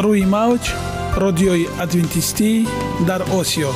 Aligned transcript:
روی 0.00 0.24
موج 0.24 0.72
رادیوی 1.16 1.66
ادوینتیستی 1.80 2.66
در 3.06 3.22
آسیا 3.22 3.70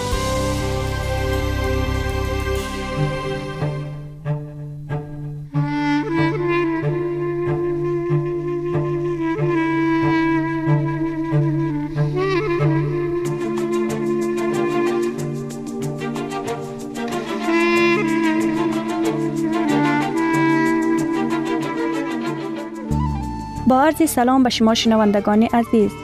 با 23.67 23.82
عرض 23.82 24.11
سلام 24.11 24.43
به 24.43 24.50
شما 24.50 24.75
شنوندگان 24.75 25.43
عزیز. 25.43 26.04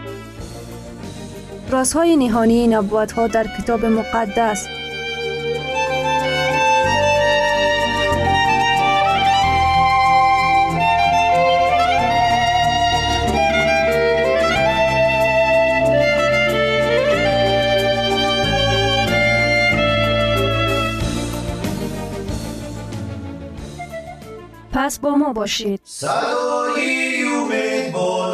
رازهای 1.71 2.17
نهانی 2.17 2.67
نبوت 2.67 3.11
ها 3.11 3.27
در 3.27 3.47
کتاب 3.57 3.85
مقدس. 3.85 4.67
پس 24.73 24.99
با 24.99 25.15
ما 25.15 25.33
باشید. 25.33 25.81
صدای 25.83 27.23
امید 27.23 27.93
با 27.93 28.33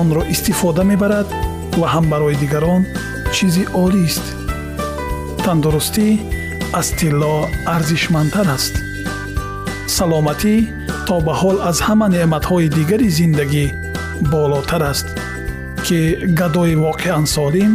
онро 0.00 0.22
истифода 0.34 0.82
мебарад 0.90 1.28
ва 1.80 1.86
ҳам 1.94 2.04
барои 2.12 2.36
дигарон 2.42 2.82
чизи 3.34 3.64
олист 3.84 4.26
тандурустӣ 5.44 6.08
аз 6.80 6.88
тилло 6.98 7.34
арзишмандтар 7.74 8.48
аст. 8.56 8.74
Саломатӣ 9.96 10.54
то 11.06 11.16
ба 11.26 11.34
ҳол 11.40 11.56
аз 11.70 11.78
ҳама 11.86 12.06
неъматҳои 12.14 12.68
дигари 12.76 13.08
зиндагӣ 13.18 13.66
болотар 14.32 14.82
аст 14.92 15.06
ки 15.86 16.00
гадои 16.40 16.74
воқеан 16.86 17.24
солим 17.34 17.72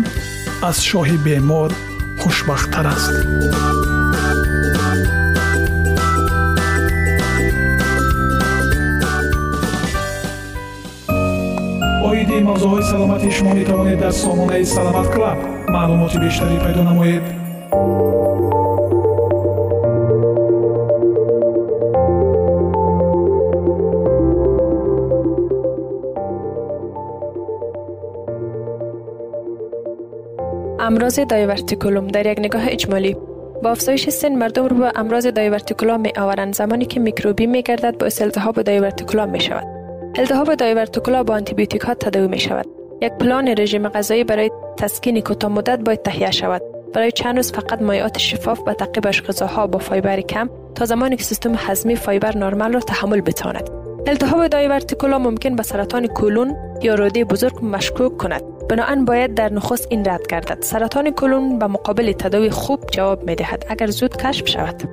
аз 0.70 0.78
шоҳи 0.90 1.18
бемор 1.26 1.72
хушбахттар 2.22 2.86
аст 2.96 3.14
оиди 12.15 12.39
мавзӯъҳои 12.49 12.83
саломатии 12.93 13.31
шумо 13.37 13.53
метавонед 13.59 13.99
дар 14.03 14.13
сомонаи 14.23 14.65
саломат 14.75 15.09
клаб 15.15 15.39
маълумоти 15.75 16.19
бештарӣ 16.25 16.57
пайдо 16.65 16.83
намоед 16.91 17.25
امراض 30.91 31.21
دایورتیکولوم 31.21 32.07
در 32.07 32.27
یک 32.27 32.39
نگاه 32.39 32.63
اجمالی 32.69 33.17
با 33.63 33.71
افزایش 33.71 34.09
سن 34.09 34.35
مردم 34.35 34.67
رو 34.67 34.77
به 34.77 34.93
امراض 34.97 35.27
دایورتیکولا 35.27 35.97
می 35.97 36.13
آورند 36.17 36.55
زمانی 36.55 36.85
که 36.85 37.01
میکروبی 37.01 37.47
می 37.47 37.63
گردد 37.63 37.99
باعث 37.99 38.23
التهاب 38.23 38.63
دایورتیکولا 38.63 39.27
می 39.27 39.41
شود 39.41 39.74
التهاب 40.18 40.56
diverticula 40.56 41.24
با 41.24 41.34
آنتیبیوتیک 41.34 41.82
ها 41.82 41.94
تداوی 41.94 42.28
می 42.28 42.40
شود 42.40 42.66
یک 43.02 43.14
پلان 43.14 43.48
رژیم 43.48 43.90
غذایی 43.90 44.24
برای 44.24 44.52
تسکین 44.78 45.22
کوتاه 45.22 45.52
مدت 45.52 45.80
باید 45.80 46.02
تهیه 46.02 46.32
شود. 46.32 46.62
برای 46.94 47.12
چند 47.12 47.36
روز 47.36 47.52
فقط 47.52 47.82
مایعات 47.82 48.18
شفاف 48.18 48.62
و 48.68 48.74
تعقیبش 48.74 49.22
غذاها 49.22 49.68
با 49.68 49.80
fiber 49.80 50.22
کم 50.22 50.50
تا 50.76 50.86
زمانی 50.86 51.16
که 51.16 51.24
سیستم 51.24 51.54
هضمی 51.58 51.96
fiber 51.96 52.38
نرمال 52.38 52.74
را 52.74 52.80
تحمل 52.80 53.22
بتواند. 53.22 53.70
التهاب 54.08 54.48
diverticula 54.48 55.20
ممکن 55.20 55.56
به 55.56 55.64
سرطان 55.64 56.08
کولون 56.08 56.56
یا 56.82 56.96
روده 56.96 57.26
بزرگ 57.26 57.66
مشکوک 57.66 58.18
کند. 58.18 58.44
بنابراین 58.70 59.06
باید 59.06 59.34
در 59.34 59.54
نخست 59.54 59.88
این 59.90 60.06
رد 60.06 60.28
گردد. 60.28 60.58
سرطان 60.62 61.12
کلون 61.12 61.60
به 61.60 61.68
مقابل 61.68 62.12
تداوی 62.12 62.50
خوب 62.50 62.80
جواب 62.92 63.24
می 63.24 63.36
دهد 63.36 63.66
اگر 63.70 63.88
زود 63.88 64.18
کشف 64.18 64.50
شود. 64.50 64.84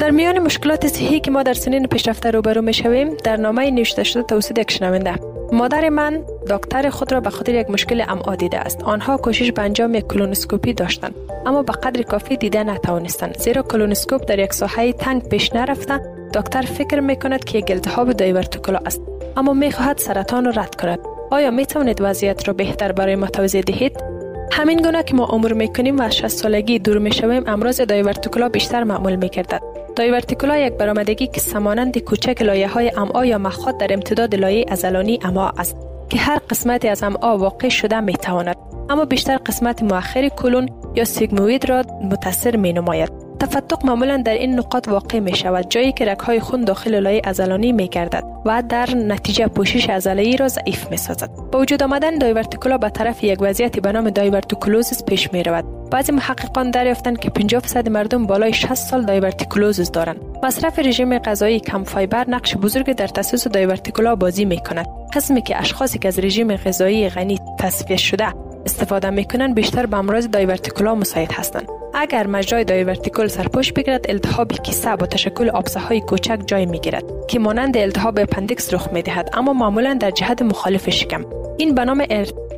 در 0.00 0.10
میان 0.10 0.38
مشکلات 0.38 0.86
صحی 0.86 1.20
که 1.20 1.30
ما 1.30 1.42
در 1.42 1.54
سنین 1.54 1.86
پیشرفته 1.86 2.30
روبرو 2.30 2.62
می 2.62 2.74
شویم 2.74 3.16
در 3.24 3.36
نامه 3.36 3.70
نوشته 3.70 4.04
شده 4.04 4.22
توسط 4.22 4.58
یک 4.58 4.70
شنونده. 4.70 5.14
مادر 5.52 5.88
من 5.88 6.24
دکتر 6.50 6.90
خود 6.90 7.12
را 7.12 7.20
به 7.20 7.30
خاطر 7.30 7.54
یک 7.54 7.70
مشکل 7.70 8.04
امعا 8.08 8.34
دیده 8.34 8.58
است. 8.58 8.82
آنها 8.82 9.16
کوشش 9.16 9.52
به 9.52 9.62
انجام 9.62 9.94
یک 9.94 10.06
کلونوسکوپی 10.06 10.72
داشتند. 10.72 11.14
اما 11.46 11.62
به 11.62 11.72
قدر 11.72 12.02
کافی 12.02 12.36
دیده 12.36 12.64
نتوانستند. 12.64 13.38
زیرا 13.38 13.62
کلونوسکوپ 13.62 14.24
در 14.26 14.38
یک 14.38 14.52
ساحه 14.52 14.92
تنگ 14.92 15.28
پیش 15.28 15.52
نرفته 15.52 16.00
دکتر 16.34 16.62
فکر 16.62 17.00
می 17.00 17.16
کند 17.16 17.44
که 17.44 17.58
یک 17.58 17.70
التهاب 17.70 18.12
diverticula 18.12 18.78
است. 18.86 19.00
اما 19.36 19.52
می 19.52 19.72
خواهد 19.72 19.98
سرطان 19.98 20.44
را 20.44 20.50
رد 20.50 20.74
کند. 20.74 20.98
آیا 21.30 21.50
می 21.50 21.66
توانید 21.66 21.98
وضعیت 22.00 22.48
را 22.48 22.54
بهتر 22.54 22.92
برای 22.92 23.16
ما 23.16 23.26
توضیح 23.26 23.60
دهید؟ 23.60 24.14
همین 24.52 24.82
گونه 24.82 25.02
که 25.02 25.14
ما 25.14 25.24
عمر 25.24 25.52
می 25.52 25.72
کنیم 25.72 25.98
و 25.98 26.02
از 26.02 26.16
60 26.16 26.28
سالگی 26.28 26.78
دور 26.78 26.98
می 26.98 27.12
شویم 27.12 27.42
امراض 27.46 27.80
diverticula 27.80 28.48
بیشتر 28.48 28.84
معمول 28.84 29.16
می 29.16 29.28
گردد 29.28 29.73
diverticula 29.96 30.58
یک 30.58 30.72
برآمدگی 30.72 31.26
که 31.26 31.40
سمانند 31.40 31.98
کوچک 31.98 32.42
لایه 32.42 32.68
های 32.68 32.92
امعا 32.96 33.26
یا 33.26 33.38
مخاط 33.38 33.76
در 33.76 33.92
امتداد 33.92 34.34
لایه 34.34 34.64
عضلانی 34.68 35.18
امعا 35.22 35.48
است 35.48 35.76
که 36.10 36.18
هر 36.18 36.38
قسمتی 36.50 36.88
از 36.88 37.02
امعا 37.02 37.38
واقع 37.38 37.68
شده 37.68 38.00
می 38.00 38.12
تواند 38.12 38.56
اما 38.90 39.04
بیشتر 39.04 39.36
قسمت 39.36 39.82
مؤخر 39.82 40.28
کلون 40.28 40.68
یا 40.94 41.04
sigmoid 41.04 41.68
را 41.68 41.82
متاثر 42.10 42.56
می 42.56 42.72
نماید 42.72 43.23
تفتق 43.46 43.86
معمولا 43.86 44.16
در 44.16 44.34
این 44.34 44.58
نقاط 44.58 44.88
واقع 44.88 45.18
می 45.18 45.36
شود 45.36 45.70
جایی 45.70 45.92
که 45.92 46.04
رگهای 46.04 46.40
خون 46.40 46.64
داخل 46.64 47.00
لایه 47.00 47.20
عضلانی 47.24 47.72
می 47.72 47.88
گردد 47.88 48.24
و 48.44 48.62
در 48.68 48.94
نتیجه 48.94 49.46
پوشش 49.46 49.90
عضله 49.90 50.36
را 50.36 50.48
ضعیف 50.48 50.90
می 50.90 50.96
سازد 50.96 51.30
با 51.52 51.58
وجود 51.58 51.82
آمدن 51.82 52.18
diverticula 52.18 52.78
به 52.78 52.90
طرف 52.90 53.24
یک 53.24 53.38
وضعیتی 53.40 53.80
به 53.80 53.92
نام 53.92 54.10
diverticulosis 54.10 55.04
پیش 55.04 55.32
می 55.32 55.42
رود 55.42 55.90
بعضی 55.90 56.12
محققان 56.12 56.70
دریافتند 56.70 57.18
که 57.18 57.30
50 57.30 57.62
درصد 57.62 57.88
مردم 57.88 58.26
بالای 58.26 58.52
60 58.52 58.74
سال 58.74 59.04
diverticulosis 59.04 59.90
دارند. 59.90 60.20
مصرف 60.42 60.78
رژیم 60.78 61.18
غذایی 61.18 61.60
کم 61.60 61.84
fiber 61.84 62.30
نقش 62.30 62.56
بزرگی 62.56 62.94
در 62.94 63.08
تاسیس 63.08 63.48
diverticula 63.48 64.16
بازی 64.16 64.44
می 64.44 64.58
کند 64.58 64.86
قسمی 65.12 65.42
که 65.42 65.60
اشخاصی 65.60 65.98
که 65.98 66.08
از 66.08 66.18
رژیم 66.18 66.56
غذایی 66.56 67.08
غنی 67.08 67.38
تصفیه 67.58 67.96
شده 67.96 68.26
استفاده 68.66 69.10
می‌کنن 69.10 69.54
بیشتر 69.54 69.86
به 69.86 69.96
امراض 69.96 70.28
diverticula 70.28 70.94
مساعد 70.94 71.32
هستند 71.32 71.68
اگر 71.94 72.26
مجرای 72.26 72.64
diverticulum 72.64 73.28
سرپوش 73.28 73.72
بگیرد 73.72 74.06
التهاب 74.08 74.52
کیسه 74.52 74.96
با 74.96 75.06
تشکل 75.06 75.50
آبسه 75.50 75.80
های 75.80 76.00
کوچک 76.00 76.38
جای 76.46 76.66
می‌گیرد 76.66 77.04
که 77.28 77.38
مانند 77.38 77.76
التهاب 77.76 78.18
appendix 78.18 78.74
رخ 78.74 78.88
می‌دهد 78.92 79.30
اما 79.32 79.52
معمولا 79.52 79.94
در 79.94 80.10
جهت 80.10 80.42
مخالف 80.42 80.90
شکم 80.90 81.24
این 81.58 81.74
به 81.74 81.84
نام 81.84 82.06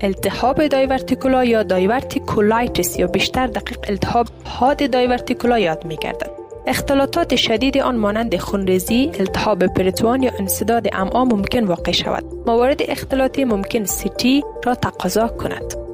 التهاب 0.00 0.66
diverticula 0.66 1.44
یا 1.44 1.62
diverticulitis 1.62 2.98
یا 2.98 3.06
بیشتر 3.06 3.46
دقیق 3.46 3.78
التهاب 3.88 4.26
حاد 4.44 4.90
diverticula 4.90 5.58
یاد 5.58 5.84
میگردد 5.84 6.30
اختلاطات 6.66 7.36
شدید 7.36 7.78
آن 7.78 7.96
مانند 7.96 8.36
خونریزی، 8.36 9.10
التهاب 9.20 9.66
پرتوان 9.66 10.22
یا 10.22 10.32
انسداد 10.38 10.88
امعا 10.92 11.24
ممکن 11.24 11.64
واقع 11.64 11.92
شود. 11.92 12.24
موارد 12.46 12.80
اختلاطی 12.88 13.44
ممکن 13.44 13.84
CT 13.84 14.44
را 14.64 14.74
تقاضا 14.74 15.28
کند. 15.28 15.85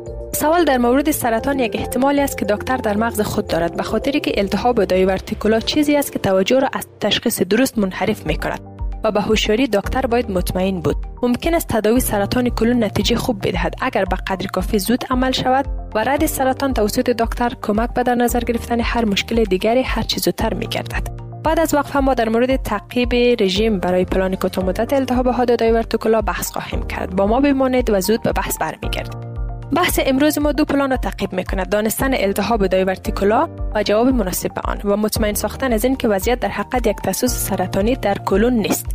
سوال 0.42 0.64
در 0.64 0.78
مورد 0.78 1.10
سرطان 1.10 1.58
یک 1.58 1.76
احتمالی 1.78 2.20
است 2.20 2.38
که 2.38 2.44
دکتر 2.44 2.76
در 2.76 2.96
مغز 2.96 3.20
خود 3.20 3.46
دارد 3.46 3.76
به 3.76 3.82
خاطری 3.82 4.20
که 4.20 4.32
التهاب 4.36 4.84
دایورتیکولا 4.84 5.60
چیزی 5.60 5.96
است 5.96 6.12
که 6.12 6.18
توجه 6.18 6.58
را 6.58 6.68
از 6.72 6.86
تشخیص 7.00 7.42
درست 7.42 7.78
منحرف 7.78 8.26
می 8.26 8.36
کند 8.36 8.60
و 9.04 9.10
به 9.10 9.20
هوشیاری 9.20 9.66
دکتر 9.66 10.06
باید 10.06 10.30
مطمئن 10.30 10.80
بود. 10.80 10.96
ممکن 11.22 11.54
است 11.54 11.68
تداوی 11.68 12.00
سرطان 12.00 12.48
کلون 12.48 12.84
نتیجه 12.84 13.16
خوب 13.16 13.48
بدهد 13.48 13.74
اگر 13.80 14.04
به 14.04 14.16
قدر 14.16 14.46
کافی 14.46 14.78
زود 14.78 15.04
عمل 15.10 15.32
شود 15.32 15.66
و 15.94 16.04
رد 16.04 16.26
سرطان 16.26 16.74
توسط 16.74 17.10
دکتر 17.10 17.52
کمک 17.62 17.94
به 17.94 18.02
در 18.02 18.14
نظر 18.14 18.40
گرفتن 18.40 18.80
هر 18.80 19.04
مشکل 19.04 19.44
دیگری 19.44 19.82
هر 19.82 20.02
چیز 20.02 20.22
زودتر 20.22 20.54
می 20.54 20.66
گردد 20.66 21.08
بعد 21.44 21.60
از 21.60 21.74
وقفه 21.74 21.98
ما 21.98 22.14
در 22.14 22.28
مورد 22.28 22.56
تعقیب 22.56 23.14
رژیم 23.42 23.78
برای 23.78 24.04
پلان 24.04 24.36
کوتاه 24.36 24.64
مدت 24.64 24.92
التهاب 24.92 25.28
حاد 25.28 25.58
دایورتیکولا 25.58 26.22
بحث 26.22 26.50
خواهیم 26.50 26.86
کرد. 26.86 27.16
با 27.16 27.26
ما 27.26 27.40
بمانید 27.40 27.90
و 27.90 28.00
زود 28.00 28.22
به 28.22 28.32
بحث 28.32 28.58
برمیگردیم. 28.58 29.31
بحث 29.76 30.00
امروز 30.06 30.38
ما 30.38 30.52
دو 30.52 30.64
پلان 30.64 30.90
را 30.90 30.96
تعقیب 30.96 31.32
می 31.32 31.44
کند 31.44 31.68
دانستن 31.68 32.14
التهاب 32.14 32.66
diverticula 32.66 33.48
و 33.74 33.82
جواب 33.82 34.08
مناسب 34.08 34.54
به 34.54 34.60
آن 34.64 34.80
و 34.84 34.96
مطمئن 34.96 35.34
ساختن 35.34 35.72
از 35.72 35.84
این 35.84 35.96
که 35.96 36.08
وضعیت 36.08 36.40
در 36.40 36.48
حقیقت 36.48 36.86
یک 36.86 36.96
تسوس 36.96 37.30
سرطانی 37.30 37.96
در 37.96 38.18
کلون 38.18 38.52
نیست. 38.52 38.86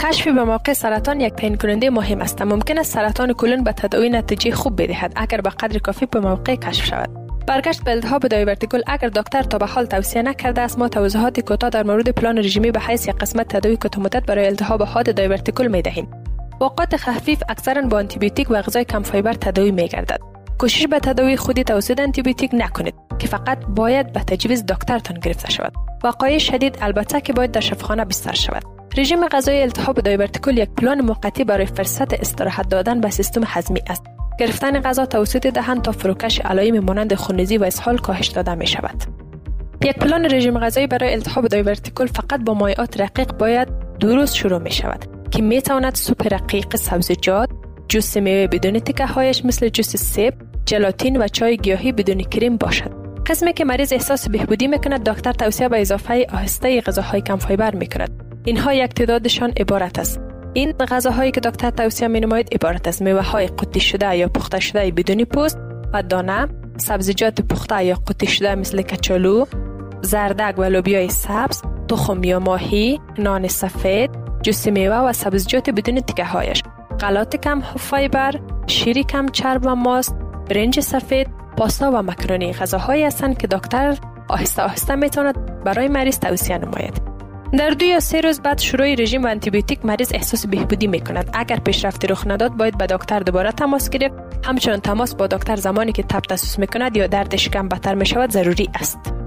کشف 0.00 0.28
به 0.28 0.44
موقع 0.44 0.72
سرطان 0.72 1.20
یک 1.20 1.32
تعیین 1.32 1.56
کننده 1.56 1.90
مهم 1.90 2.20
است 2.20 2.42
ممکن 2.42 2.78
است 2.78 2.92
سرطان 2.94 3.32
کلون 3.32 3.64
به 3.64 3.72
تداوی 3.72 4.10
نتیجه 4.10 4.50
خوب 4.50 4.82
بدهد 4.82 5.12
اگر 5.16 5.40
به 5.40 5.50
قدر 5.50 5.78
کافی 5.78 6.06
به 6.06 6.20
موقع 6.20 6.54
کشف 6.54 6.84
شود. 6.84 7.10
برگشت 7.46 7.84
به 7.84 7.90
التهاب 7.90 8.26
diverticulum 8.26 8.82
اگر 8.86 9.08
دکتر 9.08 9.42
تا 9.42 9.58
به 9.58 9.66
حال 9.66 9.86
توصیه 9.86 10.22
نکرده 10.22 10.60
است 10.60 10.78
ما 10.78 10.88
توضیحات 10.88 11.40
کوتاه 11.40 11.70
در 11.70 11.82
مورد 11.82 12.08
پلان 12.08 12.38
رژیمی 12.38 12.70
به 12.70 12.80
حیث 12.80 13.08
یک 13.08 13.14
قسمت 13.14 13.48
تداوی 13.48 13.76
کوتاه 13.76 14.02
مدت 14.02 14.26
برای 14.26 14.46
التهاب 14.46 14.82
حاد 14.82 15.14
diverticulum 15.14 15.66
می 15.66 15.82
دهیم 15.82 16.23
اوقات 16.60 16.96
خفیف 16.96 17.42
اکثرا 17.48 17.82
با 17.82 17.98
آنتیبیوتیک 17.98 18.50
و 18.50 18.62
غذای 18.62 18.84
کم 18.84 19.02
fiber 19.02 19.32
تداوی 19.32 19.70
می 19.70 19.88
گردد 19.88 20.20
کوشش 20.58 20.86
به 20.86 20.98
تداوی 20.98 21.36
خودی 21.36 21.64
توسط 21.64 22.00
آنتیبیوتیک 22.00 22.50
نکنید 22.54 22.94
که 23.18 23.26
فقط 23.26 23.58
باید 23.68 24.12
به 24.12 24.20
تجویز 24.20 24.66
دکترتان 24.66 25.18
گرفته 25.18 25.50
شود. 25.50 25.72
وقایع 26.04 26.38
شدید 26.38 26.78
البته 26.80 27.20
که 27.20 27.32
باید 27.32 27.50
در 27.50 27.60
شفاخانه 27.60 28.04
بستر 28.04 28.34
شود. 28.34 28.62
رژیم 28.96 29.28
غذایی 29.28 29.62
التهاب 29.62 30.00
دایورتیکول 30.00 30.58
یک 30.58 30.68
پلان 30.70 31.00
موقتی 31.00 31.44
برای 31.44 31.66
فرصت 31.66 32.20
استراحت 32.20 32.68
دادن 32.68 33.00
به 33.00 33.10
سیستم 33.10 33.42
هضمی 33.46 33.80
است. 33.86 34.04
گرفتن 34.38 34.80
غذا 34.80 35.06
توسط 35.06 35.46
دهن 35.46 35.82
تا 35.82 35.92
فروکش 35.92 36.40
علائم 36.40 36.78
مانند 36.78 37.14
خونریزی 37.14 37.58
و 37.58 37.64
اسهال 37.64 37.98
کاهش 37.98 38.26
داده 38.26 38.54
می 38.54 38.66
شود 38.66 39.04
یک 39.82 39.98
پلان 39.98 40.24
رژیم 40.24 40.58
غذایی 40.58 40.86
برای 40.86 41.12
التهاب 41.12 41.46
دایورتیکول 41.46 42.06
فقط 42.06 42.40
با 42.44 42.54
مایعات 42.54 43.00
رقیق 43.00 43.32
باید 43.32 43.68
درست 44.00 44.34
شروع 44.34 44.58
می 44.58 44.70
شود 44.70 45.13
که 45.34 45.42
می 45.42 45.62
تواند 45.62 45.94
سوپ 45.94 46.32
رقیق 46.32 46.76
سبزیجات 46.76 47.48
جوس 47.88 48.16
میوه 48.16 48.46
بدون 48.46 48.78
تکه 48.78 49.06
هایش 49.06 49.44
مثل 49.44 49.68
جوس 49.68 49.96
سیب 49.96 50.34
جلاتین 50.66 51.16
و 51.16 51.28
چای 51.28 51.56
گیاهی 51.56 51.92
بدون 51.92 52.22
کریم 52.22 52.56
باشد. 52.56 52.90
قسمی 53.26 53.52
که 53.52 53.64
مریض 53.64 53.92
احساس 53.92 54.28
بهبودی 54.28 54.66
می‌کند 54.66 55.10
دکتر 55.10 55.32
توصیه 55.32 55.68
به 55.68 55.80
اضافه 55.80 56.26
آهسته 56.32 56.80
غذاهای 56.80 57.20
کم 57.20 57.36
فایبر 57.36 57.74
می‌کند 57.74 58.10
اینها 58.44 58.74
یک 58.74 58.94
تعدادشان 58.94 59.52
عبارت 59.60 59.98
است. 59.98 60.20
این 60.52 60.72
غذاهایی 60.72 61.30
که 61.30 61.40
دکتر 61.40 61.70
توصیه 61.70 62.08
می 62.08 62.20
نماید 62.20 62.54
عبارت 62.54 62.88
از 62.88 63.02
میوه 63.02 63.22
های 63.22 63.46
قطی 63.46 63.80
شده 63.80 64.16
یا 64.16 64.28
پخته 64.28 64.60
شده 64.60 64.90
بدون 64.90 65.24
پوست 65.24 65.58
و 65.92 66.02
دانه 66.02 66.48
سبزیجات 66.76 67.40
پخته 67.40 67.84
یا 67.84 67.94
قطی 67.94 68.26
شده 68.26 68.54
مثل 68.54 68.82
کچالو 68.82 69.44
زردک 70.02 70.54
و 70.58 70.64
لوبیای 70.64 71.08
سبز 71.08 71.62
تخم 71.88 72.24
یا 72.24 72.38
ماهی 72.38 73.00
نان 73.18 73.48
سفید 73.48 74.23
جوس 74.44 74.66
میوه 74.66 74.96
و 74.96 75.12
سبزیجات 75.12 75.70
بدون 75.70 76.00
تکه 76.00 76.24
هایش 76.24 76.62
غلات 77.00 77.36
کم 77.36 77.60
فایبر 77.60 78.40
شیری 78.66 79.04
کم 79.04 79.28
چرب 79.28 79.66
و 79.66 79.74
ماست 79.74 80.16
برنج 80.50 80.80
سفید 80.80 81.28
پاستا 81.56 81.90
و 81.90 82.02
مکرونی. 82.02 82.52
غذاهایی 82.52 83.04
هستند 83.04 83.38
که 83.38 83.46
دکتر 83.46 83.98
آهسته 84.28 84.62
آهسته 84.62 84.94
می‌تواند 84.94 85.62
برای 85.64 85.88
مریض 85.88 86.18
توصیه 86.18 86.58
نماید. 86.58 87.02
در 87.58 87.70
دو 87.70 87.84
یا 87.84 88.00
سه 88.00 88.20
روز 88.20 88.40
بعد 88.40 88.58
شروع 88.58 88.94
رژیم 88.94 89.24
و 89.24 89.26
انتیبیوتیک 89.26 89.84
مریض 89.84 90.10
احساس 90.14 90.46
بهبودی 90.46 90.86
می 90.86 91.00
کند 91.00 91.30
اگر 91.32 91.56
پیشرفتی 91.56 92.06
رخ 92.06 92.26
نداد 92.26 92.52
باید 92.52 92.78
به 92.78 92.86
دکتر 92.86 93.20
دوباره 93.20 93.52
تماس 93.52 93.90
گرفت. 93.90 94.14
همچنان 94.44 94.80
تماس 94.80 95.14
با 95.14 95.26
دکتر 95.26 95.56
زمانی 95.56 95.92
که 95.92 96.02
تب 96.02 96.20
تسوس 96.20 96.58
می 96.58 96.66
کند 96.66 96.96
یا 96.96 97.06
درد 97.06 97.36
شکم 97.36 97.68
بدتر 97.68 97.94
می 97.94 98.06
شود 98.06 98.30
ضروری 98.30 98.70
است. 98.74 99.23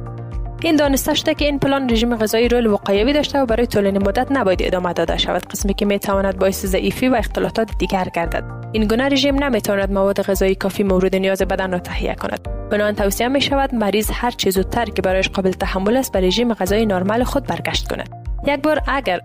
این 0.62 0.75
دانسته 0.75 1.13
شده 1.13 1.33
که 1.33 1.45
این 1.45 1.59
پلان 1.59 1.89
رژیم 1.89 2.15
غذایی 2.15 2.48
رول 2.48 2.68
وقایوی 2.68 3.13
داشته 3.13 3.39
و 3.39 3.45
برای 3.45 3.68
طولانی 3.68 3.98
مدت 3.98 4.27
نباید 4.31 4.63
ادامه 4.63 4.94
داده 4.94 5.18
شود. 5.18 5.45
قسمی 5.45 5.74
که 5.74 5.86
می 5.86 6.00
تواند 6.00 6.39
باعث 6.39 6.65
ضعیفی 6.65 7.09
و 7.09 7.15
اختلالات 7.15 7.77
دیگر 7.77 8.07
گردد. 8.13 8.44
این 8.71 8.88
گونه 8.88 9.04
رژیم 9.04 9.44
نمی‌تواند 9.44 9.92
مواد 9.92 10.21
غذایی 10.21 10.56
کافی 10.56 10.83
مورد 10.83 11.15
نیاز 11.15 11.42
بدن 11.42 11.71
را 11.71 11.80
تهیه 11.80 12.15
کند. 12.15 12.44
بنابراین 12.44 12.95
توصیه 12.95 13.27
می 13.27 13.42
شود 13.42 13.75
مریض 13.75 14.09
هر 14.13 14.31
چه 14.31 14.50
زودتر 14.50 14.86
که 14.86 15.01
برایش 15.01 15.30
قابل 15.30 15.51
تحمل 15.51 15.98
است 15.98 16.12
به 16.12 16.21
رژیم 16.21 16.54
غذایی 16.54 16.86
نرمال 16.86 17.24
خود 17.24 17.44
برگشت 17.48 17.88
کند. 17.88 18.09
یک 18.48 18.62
بار 18.62 18.81
اگر 18.88 19.21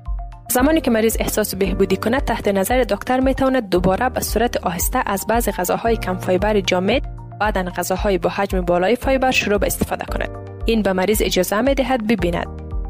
زمانی 0.50 0.80
که 0.80 0.90
مریض 0.90 1.16
احساس 1.20 1.54
بهبودی 1.54 1.96
کند 1.96 2.24
تحت 2.24 2.48
نظر 2.48 2.82
دکتر 2.82 3.20
می 3.20 3.34
تواند 3.34 3.68
دوباره 3.68 4.08
به 4.08 4.20
صورت 4.20 4.56
آهسته 4.56 5.02
از 5.06 5.26
بعضی 5.26 5.52
غذاهای 5.52 5.96
کم 5.96 6.16
فایبر 6.16 6.60
جامد 6.60 7.02
بعدا 7.40 7.62
غذاهای 7.62 8.18
با 8.18 8.30
حجم 8.30 8.60
بالای 8.60 8.96
fiber 8.96 9.30
شروع 9.30 9.58
به 9.58 9.66
استفاده 9.66 10.04
کند. 10.04 10.51
این 10.66 10.82
به 10.82 10.92
مریض 10.92 11.22
اجازه 11.24 11.60
می 11.60 11.74
دهد 11.74 12.06
ببیند. 12.06 12.46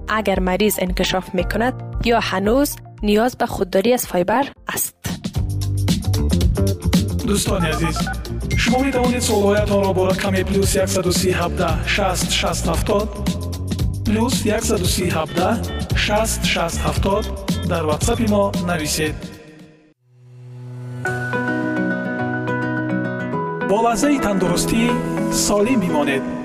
اگر 0.09 0.41
مریض 0.41 0.79
انکشاف 0.79 1.35
می 1.35 1.45
کند 1.45 1.75
یا 2.05 2.21
هنوز 2.21 2.77
نیاز 3.03 3.37
به 3.37 3.47
خودداری 3.47 3.93
از 3.93 4.07
fiber 4.07 4.45
است. 4.69 4.95
دوستان 7.27 7.65
عزیز 7.65 7.99
شما 8.57 8.83
می 8.83 8.91
توانید 8.91 9.19
سوالهایتان 9.19 9.85
را 9.85 9.93
با 9.93 10.09
رقم 10.09 10.43
plus 10.43 10.79
137 10.79 11.87
60 11.87 12.31
60 12.31 12.69
70 12.69 13.09
plus 14.07 14.43
137 14.43 15.97
60 15.97 16.45
60 16.45 16.81
70 16.81 17.27
در 17.69 17.83
واتساپ 17.83 18.31
ما 18.31 18.53
نویسید. 18.67 19.15
با 23.71 23.89
لحظه 23.89 24.19
تندرستی 24.19 24.91
سالم 25.31 25.81
بمانید 25.81 26.42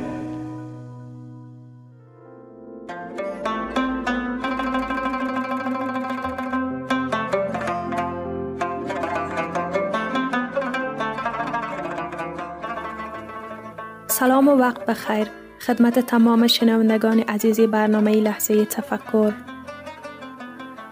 سلام 14.19 14.47
و 14.47 14.51
وقت 14.51 14.85
بخیر. 14.85 15.27
خدمت 15.65 15.99
تمام 15.99 16.47
شنوندگان 16.47 17.19
عزیزی 17.19 17.67
برنامه 17.67 18.11
لحظه 18.11 18.65
تفکر. 18.65 19.33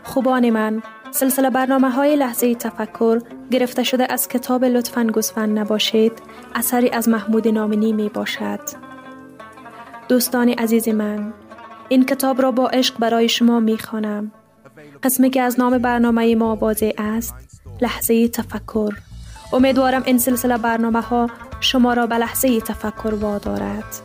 خوبان 0.03 0.49
من 0.49 0.81
سلسله 1.11 1.49
برنامه 1.49 1.89
های 1.89 2.15
لحظه 2.15 2.55
تفکر 2.55 3.21
گرفته 3.51 3.83
شده 3.83 4.13
از 4.13 4.27
کتاب 4.27 4.65
لطفا 4.65 5.03
گوسفند 5.03 5.59
نباشید. 5.59 6.11
اثری 6.55 6.89
از 6.89 7.09
محمود 7.09 7.47
نامنی 7.47 7.93
می 7.93 8.09
باشد. 8.09 8.59
دوستان 10.07 10.49
عزیز 10.49 10.89
من 10.89 11.33
این 11.89 12.05
کتاب 12.05 12.41
را 12.41 12.51
با 12.51 12.67
عشق 12.67 12.99
برای 12.99 13.29
شما 13.29 13.59
می 13.59 13.77
خوانم. 13.77 14.31
قسمی 15.03 15.29
که 15.29 15.41
از 15.41 15.59
نام 15.59 15.77
برنامه 15.77 16.35
ما 16.35 16.55
واضح 16.55 16.91
است 16.97 17.35
لحظه 17.81 18.27
تفکر. 18.27 18.95
امیدوارم 19.53 20.03
این 20.05 20.17
سلسله 20.17 20.57
برنامه 20.57 21.01
ها 21.01 21.29
شما 21.59 21.93
را 21.93 22.07
به 22.07 22.17
لحظه 22.17 22.61
تفکر 22.61 23.13
وادارد. 23.13 23.95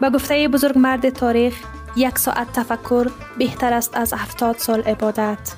به 0.00 0.10
گفته 0.10 0.48
بزرگ 0.48 0.78
مرد 0.78 1.10
تاریخ 1.10 1.54
یک 1.96 2.18
ساعت 2.18 2.52
تفکر 2.52 3.10
بهتر 3.38 3.72
است 3.72 3.96
از 3.96 4.12
هفتاد 4.12 4.58
سال 4.58 4.80
عبادت. 4.80 5.54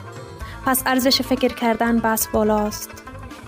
پس 0.66 0.82
ارزش 0.86 1.22
فکر 1.22 1.48
کردن 1.48 1.98
بس 1.98 2.26
بالاست. 2.26 2.90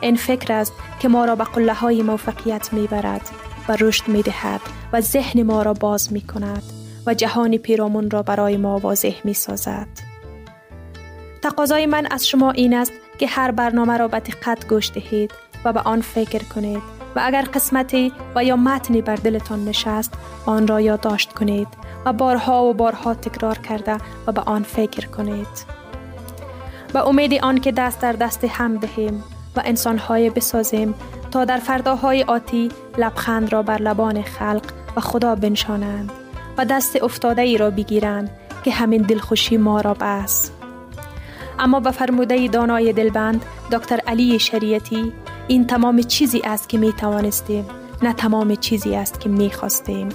این 0.00 0.16
فکر 0.16 0.52
است 0.52 0.73
که 1.00 1.08
ما 1.08 1.25
را 1.25 1.37
به 1.37 1.44
قله 1.44 1.75
های 1.75 2.02
موفقیت 2.02 2.73
می 2.73 2.87
برد 2.87 3.30
و 3.68 3.76
رشد 3.80 4.08
می 4.08 4.23
دهد 4.23 4.61
و 4.92 5.00
ذهن 5.00 5.42
ما 5.42 5.62
را 5.62 5.73
باز 5.73 6.12
می 6.12 6.20
کند 6.20 6.62
و 7.06 7.14
جهان 7.14 7.56
پیرامون 7.56 8.11
را 8.11 8.23
برای 8.23 8.56
ما 8.56 8.78
واضح 8.78 9.14
می 9.25 9.35
سازد. 9.35 9.88
تقاضای 11.42 11.87
من 11.87 12.06
از 12.11 12.28
شما 12.28 12.50
این 12.50 12.75
است 12.75 12.92
که 13.18 13.26
هر 13.26 13.50
برنامه 13.50 13.97
را 13.97 14.08
به 14.08 14.20
دقت 14.20 14.68
گوش 14.68 14.90
دهید 14.90 15.32
و 15.64 15.73
به 15.73 15.80
آن 15.80 16.00
فکر 16.00 16.42
کنید. 16.44 16.97
و 17.18 17.20
اگر 17.25 17.42
قسمتی 17.42 18.12
و 18.34 18.44
یا 18.44 18.56
متنی 18.56 19.02
بر 19.02 19.16
دلتان 19.16 19.64
نشست 19.64 20.14
آن 20.46 20.66
را 20.66 20.80
یادداشت 20.80 21.32
کنید 21.32 21.68
و 22.04 22.12
بارها 22.12 22.64
و 22.64 22.75
بارها 22.75 23.14
تکرار 23.14 23.58
کرده 23.58 23.96
و 24.26 24.32
به 24.32 24.40
آن 24.40 24.62
فکر 24.62 25.06
کنید. 25.06 25.78
به 26.92 27.08
امید 27.08 27.34
آن 27.34 27.60
که 27.60 27.72
دست 27.72 28.00
در 28.00 28.12
دست 28.12 28.44
هم 28.44 28.76
دهیم 28.76 29.25
و 29.56 29.62
انسانهای 29.64 30.30
بسازیم 30.30 30.94
تا 31.30 31.44
در 31.44 31.56
فرداهای 31.56 32.22
آتی 32.22 32.68
لبخند 32.98 33.52
را 33.52 33.62
بر 33.62 33.78
لبان 33.82 34.22
خلق 34.22 34.64
و 34.96 35.00
خدا 35.00 35.34
بنشانند 35.34 36.12
و 36.58 36.64
دست 36.64 37.02
افتاده 37.02 37.42
ای 37.42 37.58
را 37.58 37.70
بگیرند 37.70 38.30
که 38.64 38.70
همین 38.70 39.02
دلخوشی 39.02 39.56
ما 39.56 39.80
را 39.80 39.94
بس. 40.00 40.50
اما 41.58 41.80
به 41.80 41.90
فرموده 41.90 42.48
دانای 42.48 42.92
دلبند 42.92 43.44
دکتر 43.72 44.00
علی 44.06 44.38
شریعتی 44.38 45.12
این 45.48 45.66
تمام 45.66 46.02
چیزی 46.02 46.40
است 46.44 46.68
که 46.68 46.78
می 46.78 46.92
توانستیم 46.92 47.64
نه 48.02 48.12
تمام 48.12 48.54
چیزی 48.54 48.94
است 48.94 49.20
که 49.20 49.28
می 49.28 49.50
خواستیم. 49.50 50.08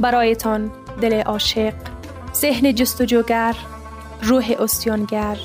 برایتان 0.00 0.70
دل 1.00 1.22
عاشق 1.22 1.74
ذهن 2.34 2.74
جستجوگر 2.74 3.56
روح 4.22 4.54
استیانگر 4.58 5.38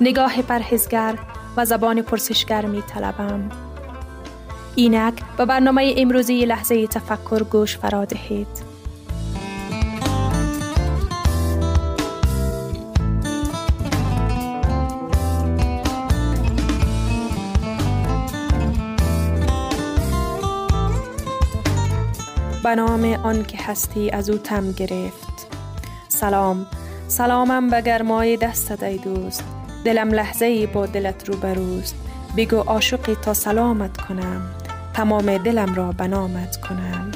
نگاه 0.00 0.42
پرهزگر 0.42 1.18
و 1.56 1.64
زبان 1.64 2.02
پرسشگر 2.02 2.66
می 2.66 2.82
طلبم. 2.82 3.50
اینک 4.74 5.14
به 5.36 5.44
برنامه 5.44 5.94
امروزی 5.96 6.44
لحظه 6.44 6.86
تفکر 6.86 7.42
گوش 7.42 7.78
فرا 7.78 8.04
دهید. 8.04 8.71
به 22.62 22.74
نام 22.74 23.04
آن 23.04 23.44
که 23.44 23.58
هستی 23.62 24.10
از 24.10 24.30
او 24.30 24.38
تم 24.38 24.72
گرفت. 24.72 25.46
سلام 26.08 26.66
سلامم 27.08 27.70
به 27.70 27.80
گرمای 27.80 28.36
دستت 28.36 28.82
ای 28.82 28.96
دوست. 28.96 29.44
دلم 29.84 30.08
لحظه 30.08 30.44
ای 30.44 30.66
با 30.66 30.86
دلت 30.86 31.28
رو 31.28 31.36
بروست 31.36 31.94
بگو 32.36 32.56
عاشقی 32.56 33.14
تا 33.14 33.34
سلامت 33.34 33.96
کنم. 33.96 34.42
تمام 34.94 35.38
دلم 35.38 35.74
را 35.74 35.92
بنامت 35.92 36.56
کنم. 36.56 37.10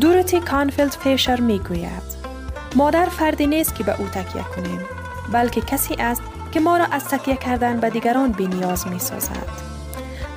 دورتی 0.00 0.40
کانفیلد 0.40 0.90
فیشر 0.90 1.40
می 1.40 1.58
گوید 1.58 2.14
مادر 2.76 3.04
فردی 3.06 3.46
نیست 3.46 3.74
که 3.74 3.84
به 3.84 4.00
او 4.00 4.06
تکیه 4.06 4.42
کنیم 4.56 4.80
بلکه 5.32 5.60
کسی 5.60 5.94
است 5.98 6.22
که 6.52 6.60
ما 6.60 6.76
را 6.76 6.84
از 6.84 7.04
تکیه 7.04 7.36
کردن 7.36 7.80
به 7.80 7.90
دیگران 7.90 8.32
بی 8.32 8.46
نیاز 8.46 8.88
می 8.88 8.98
سازد 8.98 9.73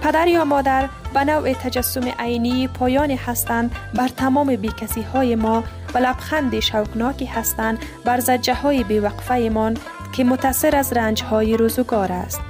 پدر 0.07 0.27
یا 0.27 0.45
مادر 0.45 0.89
به 1.13 1.23
نوع 1.23 1.53
تجسم 1.53 2.13
عینی 2.19 2.67
پایانی 2.67 3.15
هستند 3.15 3.71
بر 3.93 4.07
تمام 4.07 4.55
بیکسی 4.55 5.01
های 5.01 5.35
ما 5.35 5.63
و 5.93 5.97
لبخند 5.97 6.59
شوقناکی 6.59 7.25
هستند 7.25 7.79
بر 8.05 8.19
زجه 8.19 8.53
های 8.53 8.83
بیوقفه 8.83 9.49
من 9.49 9.73
که 10.13 10.23
متصر 10.23 10.75
از 10.75 10.93
رنج 10.93 11.23
های 11.23 11.57
روزگار 11.57 12.11
است. 12.11 12.41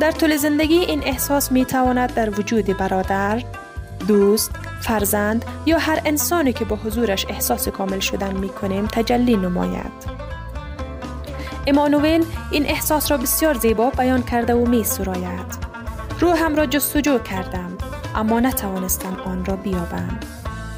در 0.00 0.10
طول 0.10 0.36
زندگی 0.36 0.78
این 0.78 1.02
احساس 1.04 1.52
می 1.52 1.64
تواند 1.64 2.14
در 2.14 2.30
وجود 2.40 2.76
برادر، 2.78 3.42
دوست، 4.08 4.50
فرزند 4.80 5.44
یا 5.66 5.78
هر 5.78 6.00
انسانی 6.04 6.52
که 6.52 6.64
با 6.64 6.76
حضورش 6.76 7.26
احساس 7.28 7.68
کامل 7.68 8.00
شدن 8.00 8.36
می 8.36 8.48
کنیم 8.48 8.86
تجلی 8.86 9.36
نماید. 9.36 10.20
امانوئل 11.66 12.24
این 12.50 12.66
احساس 12.66 13.10
را 13.10 13.16
بسیار 13.16 13.54
زیبا 13.54 13.90
بیان 13.90 14.22
کرده 14.22 14.54
و 14.54 14.66
می 14.66 14.84
سراید. 14.84 15.69
روحم 16.20 16.56
را 16.56 16.66
جستجو 16.66 17.18
کردم 17.18 17.76
اما 18.14 18.40
نتوانستم 18.40 19.16
آن 19.24 19.44
را 19.44 19.56
بیابم. 19.56 20.20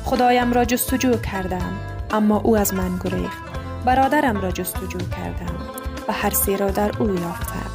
خدایم 0.05 0.53
را 0.53 0.65
جستجو 0.65 1.17
کردم 1.17 1.79
اما 2.11 2.37
او 2.37 2.57
از 2.57 2.75
من 2.75 2.99
گریخت. 3.05 3.43
برادرم 3.85 4.41
را 4.41 4.51
جستجو 4.51 4.99
کردم 4.99 5.57
و 6.09 6.13
هر 6.13 6.31
سه 6.31 6.57
را 6.57 6.71
در 6.71 6.93
او 6.99 7.15
یافتم. 7.15 7.72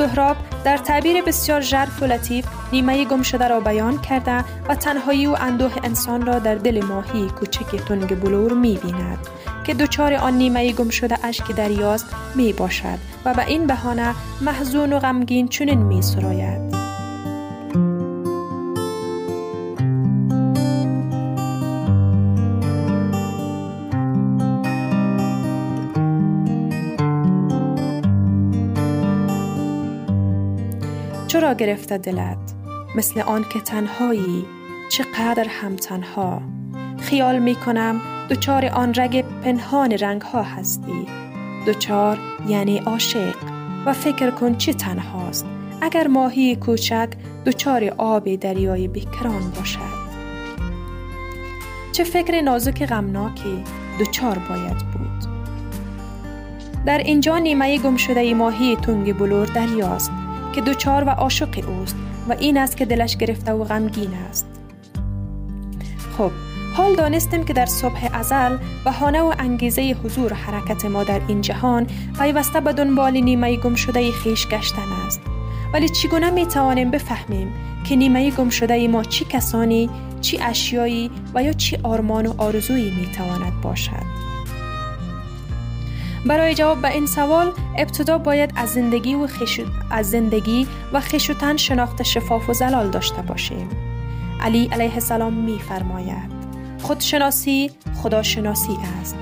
سهراب 0.00 0.36
در 0.64 0.76
تعبیر 0.76 1.22
بسیار 1.22 1.60
ژرف 1.60 2.02
و 2.02 2.06
لطیف 2.06 2.46
نیمه 2.72 3.04
گم 3.04 3.22
شده 3.22 3.48
را 3.48 3.60
بیان 3.60 4.00
کرده 4.00 4.44
و 4.68 4.74
تنهایی 4.74 5.26
و 5.26 5.36
اندوه 5.40 5.72
انسان 5.84 6.26
را 6.26 6.38
در 6.38 6.54
دل 6.54 6.84
ماهی 6.84 7.28
کوچک 7.28 7.76
تنگ 7.76 8.20
بلور 8.20 8.52
می 8.52 8.78
بیند 8.82 9.18
که 9.66 9.74
دچار 9.74 10.14
آن 10.14 10.34
نیمه 10.34 10.72
گم 10.72 10.88
شده 10.88 11.26
اشک 11.26 11.52
دریاست 11.52 12.06
می 12.34 12.52
باشد 12.52 12.98
و 13.24 13.34
به 13.34 13.46
این 13.46 13.66
بهانه 13.66 14.14
محزون 14.40 14.92
و 14.92 14.98
غمگین 14.98 15.48
چنین 15.48 15.78
می 15.78 16.02
سراید. 16.02 16.79
گرفته 31.54 31.98
دلت 31.98 32.54
مثل 32.94 33.20
آن 33.20 33.44
که 33.52 33.60
تنهایی 33.60 34.46
چقدر 34.90 35.46
هم 35.48 35.76
تنها. 35.76 36.42
خیال 36.98 37.38
می 37.38 37.54
کنم 37.54 38.00
دچار 38.30 38.66
آن 38.66 38.92
رگ 38.96 39.24
پنهان 39.44 39.92
رنگ 39.92 40.22
ها 40.22 40.42
هستی. 40.42 41.06
دچار 41.66 42.18
یعنی 42.48 42.78
عاشق 42.78 43.36
و 43.86 43.92
فکر 43.92 44.30
کن 44.30 44.56
چه 44.56 44.72
تنهاست. 44.72 45.46
اگر 45.80 46.06
ماهی 46.06 46.56
کوچک 46.56 47.08
دچار 47.46 47.94
آب 47.98 48.34
دریای 48.34 48.88
بیکران 48.88 49.50
باشد. 49.50 50.00
چه 51.92 52.04
فکر 52.04 52.40
نازک 52.40 52.86
غمناکی 52.86 53.64
دچار 54.00 54.38
باید 54.38 54.78
بود. 54.78 55.30
در 56.86 56.98
اینجا 56.98 57.38
نیمه 57.38 57.78
گم 57.78 57.96
شده 57.96 58.34
ماهی 58.34 58.76
تنگ 58.76 59.18
بلور 59.18 59.46
دریاست. 59.46 60.19
که 60.52 60.60
دوچار 60.60 61.04
و 61.04 61.10
عاشق 61.10 61.68
اوست 61.68 61.96
و 62.28 62.32
این 62.32 62.58
است 62.58 62.76
که 62.76 62.84
دلش 62.84 63.16
گرفته 63.16 63.52
و 63.52 63.64
غمگین 63.64 64.14
است. 64.30 64.46
خب 66.18 66.30
حال 66.76 66.94
دانستیم 66.94 67.44
که 67.44 67.52
در 67.52 67.66
صبح 67.66 68.08
ازل 68.12 68.56
بهانه 68.84 69.20
و 69.20 69.34
انگیزه 69.38 69.96
حضور 70.04 70.32
حرکت 70.32 70.84
ما 70.84 71.04
در 71.04 71.20
این 71.28 71.40
جهان 71.40 71.86
پیوسته 72.18 72.60
به 72.60 72.72
دنبال 72.72 73.12
نیمه 73.20 73.56
گم 73.56 73.74
شده 73.74 74.12
خیش 74.12 74.48
گشتن 74.48 74.92
است. 75.06 75.20
ولی 75.72 75.88
چگونه 75.88 76.30
می 76.30 76.46
توانیم 76.46 76.90
بفهمیم 76.90 77.52
که 77.84 77.96
نیمه 77.96 78.30
گم 78.30 78.50
شده 78.50 78.88
ما 78.88 79.04
چی 79.04 79.24
کسانی 79.24 79.90
چی 80.20 80.38
اشیایی 80.42 81.10
و 81.34 81.42
یا 81.42 81.52
چی 81.52 81.78
آرمان 81.82 82.26
و 82.26 82.34
آرزویی 82.38 82.90
می 82.90 83.06
تواند 83.06 83.60
باشد؟ 83.62 84.19
برای 86.26 86.54
جواب 86.54 86.82
به 86.82 86.88
این 86.88 87.06
سوال 87.06 87.52
ابتدا 87.78 88.18
باید 88.18 88.52
از 88.56 88.68
زندگی 88.68 89.14
و 89.14 89.26
خش... 89.26 89.60
از 89.90 90.10
زندگی 90.10 90.66
و 90.92 91.00
خشوتن 91.00 91.56
شناخت 91.56 92.02
شفاف 92.02 92.50
و 92.50 92.52
زلال 92.52 92.90
داشته 92.90 93.22
باشیم. 93.22 93.68
علی 94.40 94.68
علیه 94.72 94.94
السلام 94.94 95.32
می 95.32 95.58
فرماید 95.58 96.40
خودشناسی 96.82 97.70
خداشناسی 98.02 98.78
است. 99.00 99.16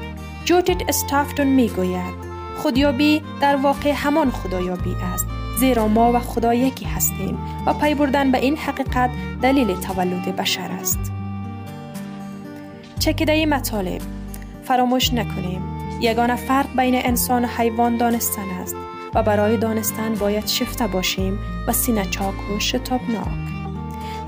جوتیت 0.44 0.82
استافتون 0.88 1.46
می 1.46 1.68
گوید 1.68 2.28
خودیابی 2.56 3.22
در 3.40 3.56
واقع 3.56 3.92
همان 3.92 4.30
خدایابی 4.30 4.96
است 5.14 5.26
زیرا 5.58 5.88
ما 5.88 6.12
و 6.12 6.18
خدا 6.18 6.54
یکی 6.54 6.84
هستیم 6.84 7.38
و 7.66 7.74
پی 7.74 7.94
بردن 7.94 8.30
به 8.30 8.38
این 8.38 8.56
حقیقت 8.56 9.10
دلیل 9.42 9.80
تولد 9.80 10.36
بشر 10.36 10.70
است. 10.80 10.98
چکیده 12.98 13.46
مطالب 13.46 14.02
فراموش 14.64 15.14
نکنیم. 15.14 15.77
یگانه 16.00 16.36
فرق 16.36 16.76
بین 16.76 16.94
انسان 16.94 17.44
و 17.44 17.48
حیوان 17.48 17.96
دانستن 17.96 18.50
است 18.62 18.76
و 19.14 19.22
برای 19.22 19.56
دانستن 19.56 20.14
باید 20.14 20.46
شفته 20.46 20.86
باشیم 20.86 21.38
و 21.66 21.72
سینه 21.72 22.04
چاک 22.04 22.50
و 22.50 22.58
شتابناک. 22.58 23.48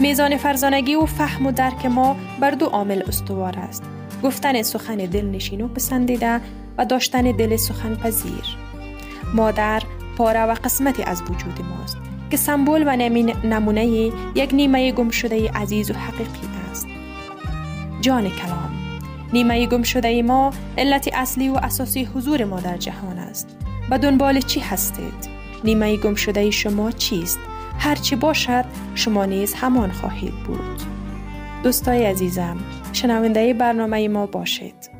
میزان 0.01 0.37
فرزانگی 0.37 0.95
و 0.95 1.07
فهم 1.07 1.47
و 1.47 1.53
درک 1.53 1.87
ما 1.87 2.17
بر 2.41 2.51
دو 2.51 2.67
عامل 2.67 3.03
استوار 3.09 3.59
است. 3.59 3.83
گفتن 4.23 4.63
سخن 4.63 4.97
دلنشین 4.97 5.61
و 5.61 5.69
پسندیده 5.69 6.41
و 6.79 6.85
داشتن 6.85 7.23
دل 7.23 7.57
سخن 7.57 7.95
پذیر. 7.95 8.57
مادر 9.35 9.83
پاره 10.19 10.41
و 10.41 10.55
قسمتی 10.65 11.03
از 11.03 11.23
وجود 11.23 11.61
ماست 11.71 11.97
که 12.31 12.37
سمبل 12.37 12.85
و 12.87 12.97
نمونه 13.47 13.87
یک 14.35 14.51
نیمه 14.53 14.93
گم 14.93 15.11
شده 15.11 15.51
عزیز 15.51 15.91
و 15.91 15.95
حقیقی 15.95 16.49
است. 16.71 16.87
جان 18.01 18.29
کلام 18.29 18.70
نیمه 19.33 19.67
گم 19.67 19.83
شده 19.83 20.23
ما 20.23 20.53
علت 20.79 21.09
اصلی 21.13 21.49
و 21.49 21.55
اساسی 21.55 22.05
حضور 22.05 22.45
ما 22.45 22.61
در 22.61 22.77
جهان 22.77 23.19
است. 23.19 23.57
به 23.91 23.99
دنبال 23.99 24.41
چی 24.41 24.61
هستید؟ 24.61 25.29
نیمه 25.65 25.97
گم 25.97 26.15
شده 26.15 26.51
شما 26.51 26.91
چیست؟ 26.91 27.39
هر 27.79 27.95
چی 27.95 28.17
باشد 28.17 28.65
شما 28.95 29.25
نیز 29.25 29.55
همان 29.55 29.93
خواهید 29.93 30.35
بود. 30.47 30.83
دوستای 31.63 32.07
عزیزم 32.07 32.57
شنونده 32.93 33.55
برنامه 33.55 34.09
ما 34.09 34.27
باشید. 34.27 35.00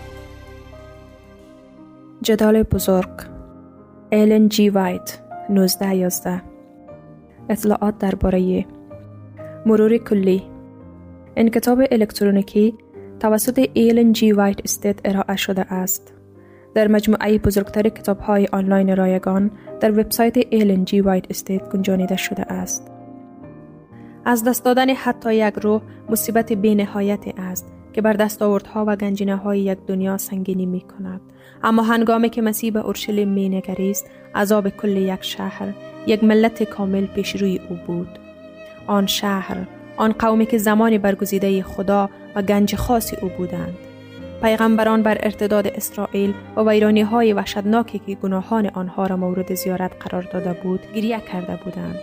جدال 2.23 2.63
بزرگ. 2.63 3.09
ایلن 4.09 4.49
جی 4.49 4.69
وایت 4.69 5.19
1911 5.49 6.41
اطلاعات 7.49 7.97
درباره 7.97 8.65
مرور 9.65 9.97
کلی. 9.97 10.43
این 11.35 11.49
کتاب 11.49 11.81
الکترونیکی 11.91 12.73
توسط 13.19 13.69
ایلن 13.73 14.13
جی 14.13 14.31
وایت 14.31 14.59
استیت 14.63 14.99
ارائه 15.05 15.35
شده 15.35 15.73
است. 15.73 16.13
در 16.73 16.87
مجموعه 16.87 17.37
بزرگتر 17.37 17.89
کتاب 17.89 18.19
های 18.19 18.47
آنلاین 18.51 18.97
رایگان 18.97 19.51
در 19.79 19.91
وبسایت 19.91 20.37
ایلن 20.49 20.85
جی 20.85 21.01
وایت 21.01 21.25
استیت 21.29 21.69
گنجانیده 21.69 22.17
شده 22.17 22.53
است. 22.53 22.91
از 24.25 24.43
دست 24.43 24.65
دادن 24.65 24.89
حتی 24.89 25.35
یک 25.35 25.53
روح 25.53 25.81
مصیبت 26.09 26.53
بی 26.53 26.75
نهایت 26.75 27.23
است. 27.37 27.80
که 27.93 28.01
بر 28.01 28.13
دستاوردها 28.13 28.85
و 28.87 28.95
گنجینه 28.95 29.35
های 29.35 29.59
یک 29.59 29.77
دنیا 29.87 30.17
سنگینی 30.17 30.65
می 30.65 30.81
کند. 30.81 31.21
اما 31.63 31.83
هنگامی 31.83 32.29
که 32.29 32.41
مسیح 32.41 32.71
به 32.71 32.79
اورشلیم 32.79 33.27
می 33.27 33.49
نگریست 33.49 34.09
عذاب 34.35 34.69
کل 34.69 34.97
یک 34.97 35.23
شهر 35.23 35.73
یک 36.07 36.23
ملت 36.23 36.63
کامل 36.63 37.05
پیش 37.05 37.35
روی 37.35 37.59
او 37.69 37.77
بود. 37.87 38.19
آن 38.87 39.07
شهر 39.07 39.57
آن 39.97 40.11
قومی 40.11 40.45
که 40.45 40.57
زمان 40.57 40.97
برگزیده 40.97 41.63
خدا 41.63 42.09
و 42.35 42.41
گنج 42.41 42.75
خاصی 42.75 43.15
او 43.15 43.29
بودند. 43.37 43.77
پیغمبران 44.41 45.03
بر 45.03 45.17
ارتداد 45.19 45.67
اسرائیل 45.67 46.33
و 46.57 46.69
ویرانی 46.69 47.01
های 47.01 47.33
وحشتناکی 47.33 47.99
که 47.99 48.15
گناهان 48.15 48.67
آنها 48.67 49.07
را 49.07 49.17
مورد 49.17 49.53
زیارت 49.53 49.91
قرار 49.99 50.21
داده 50.33 50.53
بود 50.53 50.79
گریه 50.95 51.19
کرده 51.19 51.59
بودند. 51.63 51.99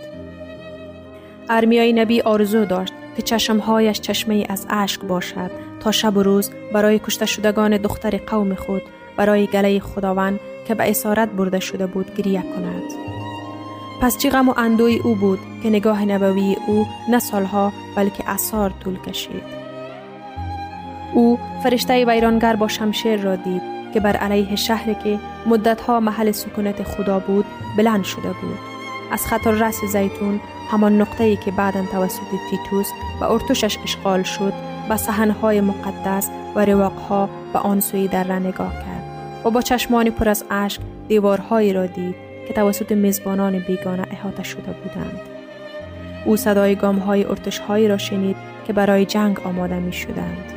ارمیای 1.49 1.93
نبی 1.93 2.21
آرزو 2.21 2.65
داشت 2.65 2.93
که 3.15 3.21
چشمهایش 3.21 4.01
چشمه 4.01 4.45
از 4.49 4.67
اشک 4.69 5.01
باشد 5.01 5.68
تا 5.79 5.91
شب 5.91 6.17
و 6.17 6.23
روز 6.23 6.51
برای 6.73 6.99
کشته 6.99 7.25
شدگان 7.25 7.77
دختر 7.77 8.17
قوم 8.17 8.55
خود 8.55 8.81
برای 9.17 9.47
گله 9.47 9.79
خداوند 9.79 10.39
که 10.67 10.75
به 10.75 10.89
اسارت 10.89 11.29
برده 11.29 11.59
شده 11.59 11.85
بود 11.85 12.15
گریه 12.15 12.41
کند. 12.41 12.83
پس 14.01 14.17
چی 14.17 14.29
غم 14.29 14.49
و 14.49 14.53
اندوی 14.57 14.99
او 14.99 15.15
بود 15.15 15.39
که 15.63 15.69
نگاه 15.69 16.05
نبوی 16.05 16.57
او 16.67 16.87
نه 17.09 17.19
سالها 17.19 17.73
بلکه 17.95 18.29
اثار 18.29 18.73
طول 18.83 18.97
کشید. 18.97 19.43
او 21.13 21.39
فرشته 21.63 22.05
ویرانگر 22.05 22.55
با 22.55 22.67
شمشیر 22.67 23.21
را 23.21 23.35
دید 23.35 23.61
که 23.93 23.99
بر 23.99 24.15
علیه 24.15 24.55
شهری 24.55 24.95
که 24.95 25.19
مدتها 25.45 25.99
محل 25.99 26.31
سکونت 26.31 26.83
خدا 26.83 27.19
بود 27.19 27.45
بلند 27.77 28.03
شده 28.03 28.29
بود. 28.41 28.68
از 29.11 29.25
خطر 29.25 29.51
رس 29.51 29.85
زیتون 29.85 30.39
همان 30.71 31.01
نقطه 31.01 31.23
ای 31.23 31.35
که 31.35 31.51
بعدا 31.51 31.85
توسط 31.91 32.21
تیتوس 32.49 32.91
و 33.21 33.23
ارتوشش 33.23 33.77
اشغال 33.83 34.23
شد 34.23 34.53
به 34.89 34.97
صحنهای 34.97 35.61
مقدس 35.61 36.29
و 36.55 36.65
رواقها 36.65 37.29
به 37.53 37.59
آن 37.59 37.79
سوی 37.79 38.07
در 38.07 38.39
نگاه 38.39 38.73
کرد 38.73 38.99
و 39.45 39.49
با 39.49 39.61
چشمانی 39.61 40.09
پر 40.09 40.29
از 40.29 40.45
اشک 40.49 40.81
دیوارهایی 41.07 41.73
را 41.73 41.85
دید 41.85 42.15
که 42.47 42.53
توسط 42.53 42.91
میزبانان 42.91 43.59
بیگانه 43.59 44.05
احاطه 44.11 44.43
شده 44.43 44.71
بودند 44.83 45.19
او 46.25 46.37
صدای 46.37 46.75
گامهای 46.75 47.25
ارتشهایی 47.25 47.87
را 47.87 47.97
شنید 47.97 48.35
که 48.67 48.73
برای 48.73 49.05
جنگ 49.05 49.39
آماده 49.39 49.79
می 49.79 49.93
شدند. 49.93 50.53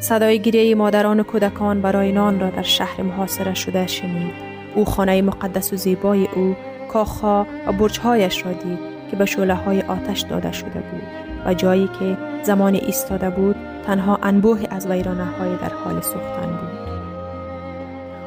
صدای 0.00 0.38
گریه 0.38 0.74
مادران 0.74 1.20
و 1.20 1.22
کودکان 1.22 1.80
برای 1.80 2.12
نان 2.12 2.40
را 2.40 2.50
در 2.50 2.62
شهر 2.62 3.02
محاصره 3.02 3.54
شده 3.54 3.86
شنید. 3.86 4.32
او 4.74 4.84
خانه 4.84 5.22
مقدس 5.22 5.72
و 5.72 5.76
زیبای 5.76 6.28
او 6.34 6.56
کاخها 6.92 7.46
و 7.66 7.72
برجهایش 7.72 8.46
را 8.46 8.52
دید 8.52 8.78
که 9.10 9.16
به 9.16 9.24
شعله 9.24 9.54
های 9.54 9.82
آتش 9.82 10.20
داده 10.20 10.52
شده 10.52 10.80
بود 10.80 11.02
و 11.46 11.54
جایی 11.54 11.90
که 11.98 12.16
زمان 12.42 12.74
ایستاده 12.74 13.30
بود 13.30 13.56
تنها 13.86 14.18
انبوه 14.22 14.60
از 14.70 14.86
ویرانه 14.86 15.24
های 15.24 15.56
در 15.56 15.72
حال 15.84 16.00
سوختن 16.00 16.46
بود. 16.46 16.82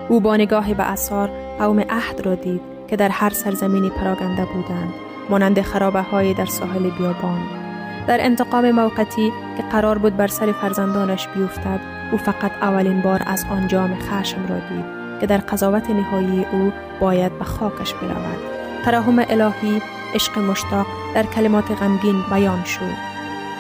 او 0.10 0.19
با 0.19 0.36
نگاه 0.36 0.73
به 0.73 0.91
اثار 0.91 1.30
قوم 1.60 1.80
عهد 1.80 2.21
را 2.25 2.36
دید 2.36 2.62
که 2.88 2.95
در 2.95 3.10
هر 3.10 3.30
سرزمینی 3.30 3.89
پراگنده 3.89 4.45
بودند 4.45 4.93
مانند 5.30 5.62
خرابه 5.62 6.01
های 6.01 6.34
در 6.34 6.45
ساحل 6.45 6.89
بیابان 6.89 7.39
در 8.08 8.25
انتقام 8.25 8.71
موقتی 8.71 9.32
که 9.58 9.63
قرار 9.71 9.97
بود 9.97 10.17
بر 10.17 10.28
سر 10.28 10.51
فرزندانش 10.51 11.28
بیفتد 11.28 11.80
او 12.12 12.17
فقط 12.17 12.51
اولین 12.62 13.01
بار 13.01 13.21
از 13.25 13.45
آن 13.51 13.67
جام 13.67 13.95
خشم 13.99 14.47
را 14.49 14.60
دید 14.60 14.86
که 15.21 15.28
در 15.28 15.38
قضاوت 15.38 15.89
نهایی 15.89 16.45
او 16.51 16.71
باید 16.99 17.39
به 17.39 17.45
خاکش 17.45 17.93
برود 17.93 18.55
ترحم 18.85 19.25
الهی 19.29 19.81
عشق 20.15 20.39
مشتاق 20.39 20.88
در 21.15 21.23
کلمات 21.23 21.71
غمگین 21.71 22.23
بیان 22.31 22.63
شد 22.63 22.95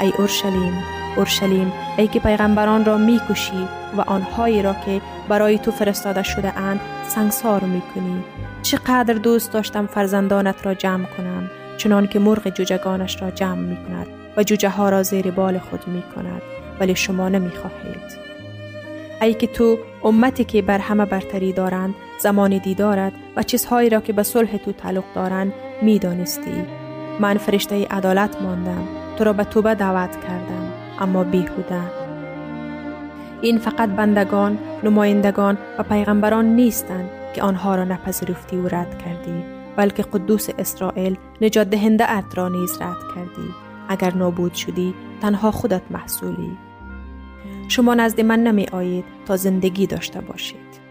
ای 0.01 0.13
اورشلیم 0.17 0.83
اورشلیم 1.15 1.73
ای 1.97 2.07
که 2.07 2.19
پیغمبران 2.19 2.85
را 2.85 2.97
می‌کشی 2.97 3.67
و 3.97 4.01
آنهایی 4.01 4.61
را 4.61 4.73
که 4.85 5.01
برای 5.29 5.57
تو 5.57 5.71
فرستاده 5.71 6.23
شده 6.23 6.57
اند 6.57 6.79
سنگسار 7.07 7.63
می‌کنی 7.63 8.23
چقدر 8.61 9.13
دوست 9.13 9.51
داشتم 9.51 9.87
فرزندانت 9.87 10.65
را 10.65 10.73
جمع 10.73 11.05
کنم 11.05 11.49
چنان 11.77 12.07
که 12.07 12.19
مرغ 12.19 12.49
جوجگانش 12.49 13.21
را 13.21 13.31
جمع 13.31 13.55
می 13.55 13.77
کند 13.87 14.07
و 14.37 14.43
جوجه 14.43 14.69
ها 14.69 14.89
را 14.89 15.03
زیر 15.03 15.31
بال 15.31 15.59
خود 15.59 15.87
می 15.87 16.03
کند 16.15 16.41
ولی 16.79 16.95
شما 16.95 17.29
نمی 17.29 17.49
خواهید. 17.49 18.24
ای 19.21 19.33
که 19.33 19.47
تو 19.47 19.77
امتی 20.03 20.43
که 20.43 20.61
بر 20.61 20.79
همه 20.79 21.05
برتری 21.05 21.53
دارند 21.53 21.95
زمان 22.19 22.57
دیدارت 22.57 23.13
و 23.35 23.43
چیزهایی 23.43 23.89
را 23.89 23.99
که 23.99 24.13
به 24.13 24.23
صلح 24.23 24.57
تو 24.57 24.71
تعلق 24.71 25.03
دارند 25.15 25.53
می 25.81 25.99
دانستی. 25.99 26.63
من 27.19 27.37
فرشته 27.37 27.85
عدالت 27.85 28.41
ماندم 28.41 28.87
تو 29.17 29.23
را 29.23 29.33
به 29.33 29.43
توبه 29.43 29.75
دعوت 29.75 30.11
کردم 30.11 30.71
اما 30.99 31.23
بیهوده. 31.23 31.81
این 33.41 33.57
فقط 33.57 33.89
بندگان 33.89 34.57
نمایندگان 34.83 35.57
و 35.79 35.83
پیغمبران 35.83 36.45
نیستند 36.45 37.09
که 37.35 37.41
آنها 37.41 37.75
را 37.75 37.83
نپذیرفتی 37.83 38.57
و 38.57 38.67
رد 38.67 39.01
کردی 39.03 39.43
بلکه 39.75 40.03
قدوس 40.03 40.47
اسرائیل 40.59 41.17
نجات 41.41 41.69
دهنده 41.69 42.11
ات 42.11 42.37
را 42.37 42.49
نیز 42.49 42.81
رد 42.81 42.97
کردی. 43.15 43.49
اگر 43.89 44.13
نابود 44.13 44.53
شدی 44.53 44.93
تنها 45.21 45.51
خودت 45.51 45.81
محصولی. 45.91 46.57
شما 47.67 47.93
نزد 47.93 48.21
من 48.21 48.43
نمی 48.43 48.67
آیید 48.71 49.05
تا 49.25 49.35
زندگی 49.35 49.87
داشته 49.87 50.21
باشید. 50.21 50.85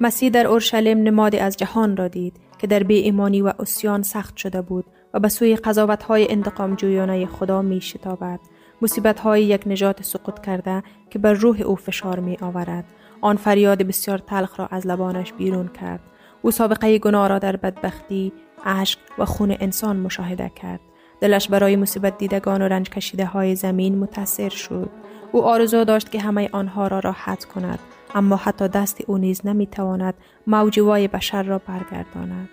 مسیح 0.00 0.30
در 0.30 0.46
اورشلیم 0.46 0.98
نمادی 0.98 1.38
از 1.38 1.56
جهان 1.56 1.96
را 1.96 2.08
دید 2.08 2.36
که 2.58 2.66
در 2.66 2.82
بی 2.82 2.94
ایمانی 2.94 3.42
و 3.42 3.52
اسیان 3.58 4.02
سخت 4.02 4.36
شده 4.36 4.62
بود 4.62 4.84
و 5.14 5.20
به 5.20 5.28
سوی 5.28 5.56
قضاوت 5.56 6.02
های 6.02 6.30
انتقام 6.30 6.74
جویانه 6.74 7.26
خدا 7.26 7.62
می 7.62 7.80
شتابد 7.80 8.40
مصیبت 8.82 9.20
های 9.20 9.44
یک 9.44 9.62
نجات 9.66 10.02
سقوط 10.02 10.40
کرده 10.40 10.82
که 11.10 11.18
بر 11.18 11.32
روح 11.32 11.60
او 11.60 11.76
فشار 11.76 12.20
می 12.20 12.36
آورد 12.40 12.84
آن 13.20 13.36
فریاد 13.36 13.82
بسیار 13.82 14.18
تلخ 14.18 14.60
را 14.60 14.66
از 14.66 14.86
لبانش 14.86 15.32
بیرون 15.32 15.68
کرد. 15.68 16.00
او 16.42 16.50
سابقه 16.50 16.98
گناه 16.98 17.28
را 17.28 17.38
در 17.38 17.56
بدبختی 17.56 18.32
اشک 18.64 18.98
و 19.18 19.24
خون 19.24 19.56
انسان 19.60 19.96
مشاهده 19.96 20.48
کرد. 20.48 20.80
دلش 21.20 21.48
برای 21.48 21.76
مصیبت 21.76 22.18
دیدگان 22.18 22.62
و 22.62 22.64
رنج 22.64 22.90
کشیده 22.90 23.26
های 23.26 23.56
زمین 23.56 23.98
متاثر 23.98 24.48
شد. 24.48 24.90
او 25.36 25.44
آرزو 25.44 25.84
داشت 25.84 26.12
که 26.12 26.20
همه 26.20 26.48
آنها 26.52 26.86
را 26.86 26.98
راحت 26.98 27.44
کند 27.44 27.78
اما 28.14 28.36
حتی 28.36 28.68
دست 28.68 29.00
او 29.06 29.18
نیز 29.18 29.46
نمی‌تواند 29.46 30.14
موجوای 30.46 31.08
بشر 31.08 31.42
را 31.42 31.58
برگرداند. 31.58 32.48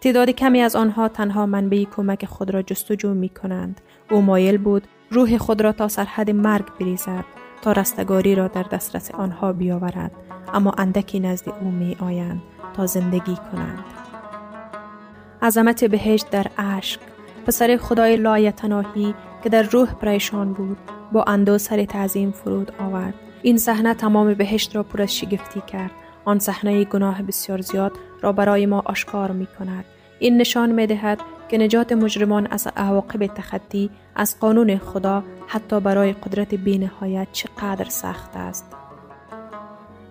تعداد 0.00 0.30
کمی 0.30 0.60
از 0.60 0.76
آنها 0.76 1.08
تنها 1.08 1.46
منبعی 1.46 1.88
کمک 1.96 2.24
خود 2.24 2.50
را 2.50 2.62
جستجو 2.62 3.14
می 3.14 3.28
کنند. 3.28 3.80
او 4.10 4.20
مایل 4.20 4.58
بود 4.58 4.86
روح 5.10 5.38
خود 5.38 5.60
را 5.60 5.72
تا 5.72 5.88
سرحد 5.88 6.30
مرگ 6.30 6.64
بریزد 6.80 7.24
تا 7.62 7.72
رستگاری 7.72 8.34
را 8.34 8.48
در 8.48 8.62
دسترس 8.62 9.10
آنها 9.10 9.52
بیاورد 9.52 10.12
اما 10.54 10.74
اندکی 10.78 11.20
نزد 11.20 11.48
او 11.60 11.70
می 11.70 11.96
آیند 12.00 12.42
تا 12.76 12.86
زندگی 12.86 13.36
کنند. 13.52 13.84
عظمت 15.42 15.84
بهشت 15.84 16.30
در 16.30 16.46
اشک. 16.58 17.00
پسر 17.46 17.76
خدای 17.76 18.16
لایتناهی 18.16 19.14
که 19.42 19.48
در 19.48 19.62
روح 19.62 19.94
پریشان 19.94 20.52
بود 20.52 20.78
با 21.12 21.24
اندو 21.26 21.58
سر 21.58 21.84
تعظیم 21.84 22.30
فرود 22.30 22.72
آورد 22.78 23.14
این 23.42 23.58
صحنه 23.58 23.94
تمام 23.94 24.34
بهشت 24.34 24.76
را 24.76 24.82
پر 24.82 25.02
از 25.02 25.16
شگفتی 25.16 25.60
کرد 25.60 25.90
آن 26.24 26.38
صحنه 26.38 26.84
گناه 26.84 27.22
بسیار 27.22 27.60
زیاد 27.60 27.92
را 28.22 28.32
برای 28.32 28.66
ما 28.66 28.82
آشکار 28.84 29.30
می 29.30 29.46
کند 29.58 29.84
این 30.18 30.36
نشان 30.36 30.72
می 30.72 30.86
دهد 30.86 31.20
که 31.48 31.58
نجات 31.58 31.92
مجرمان 31.92 32.46
از 32.50 32.68
عواقب 32.76 33.26
تخطی 33.26 33.90
از 34.14 34.40
قانون 34.40 34.78
خدا 34.78 35.24
حتی 35.46 35.80
برای 35.80 36.12
قدرت 36.12 36.54
بینهایت 36.54 37.28
چقدر 37.32 37.88
سخت 37.88 38.36
است. 38.36 38.64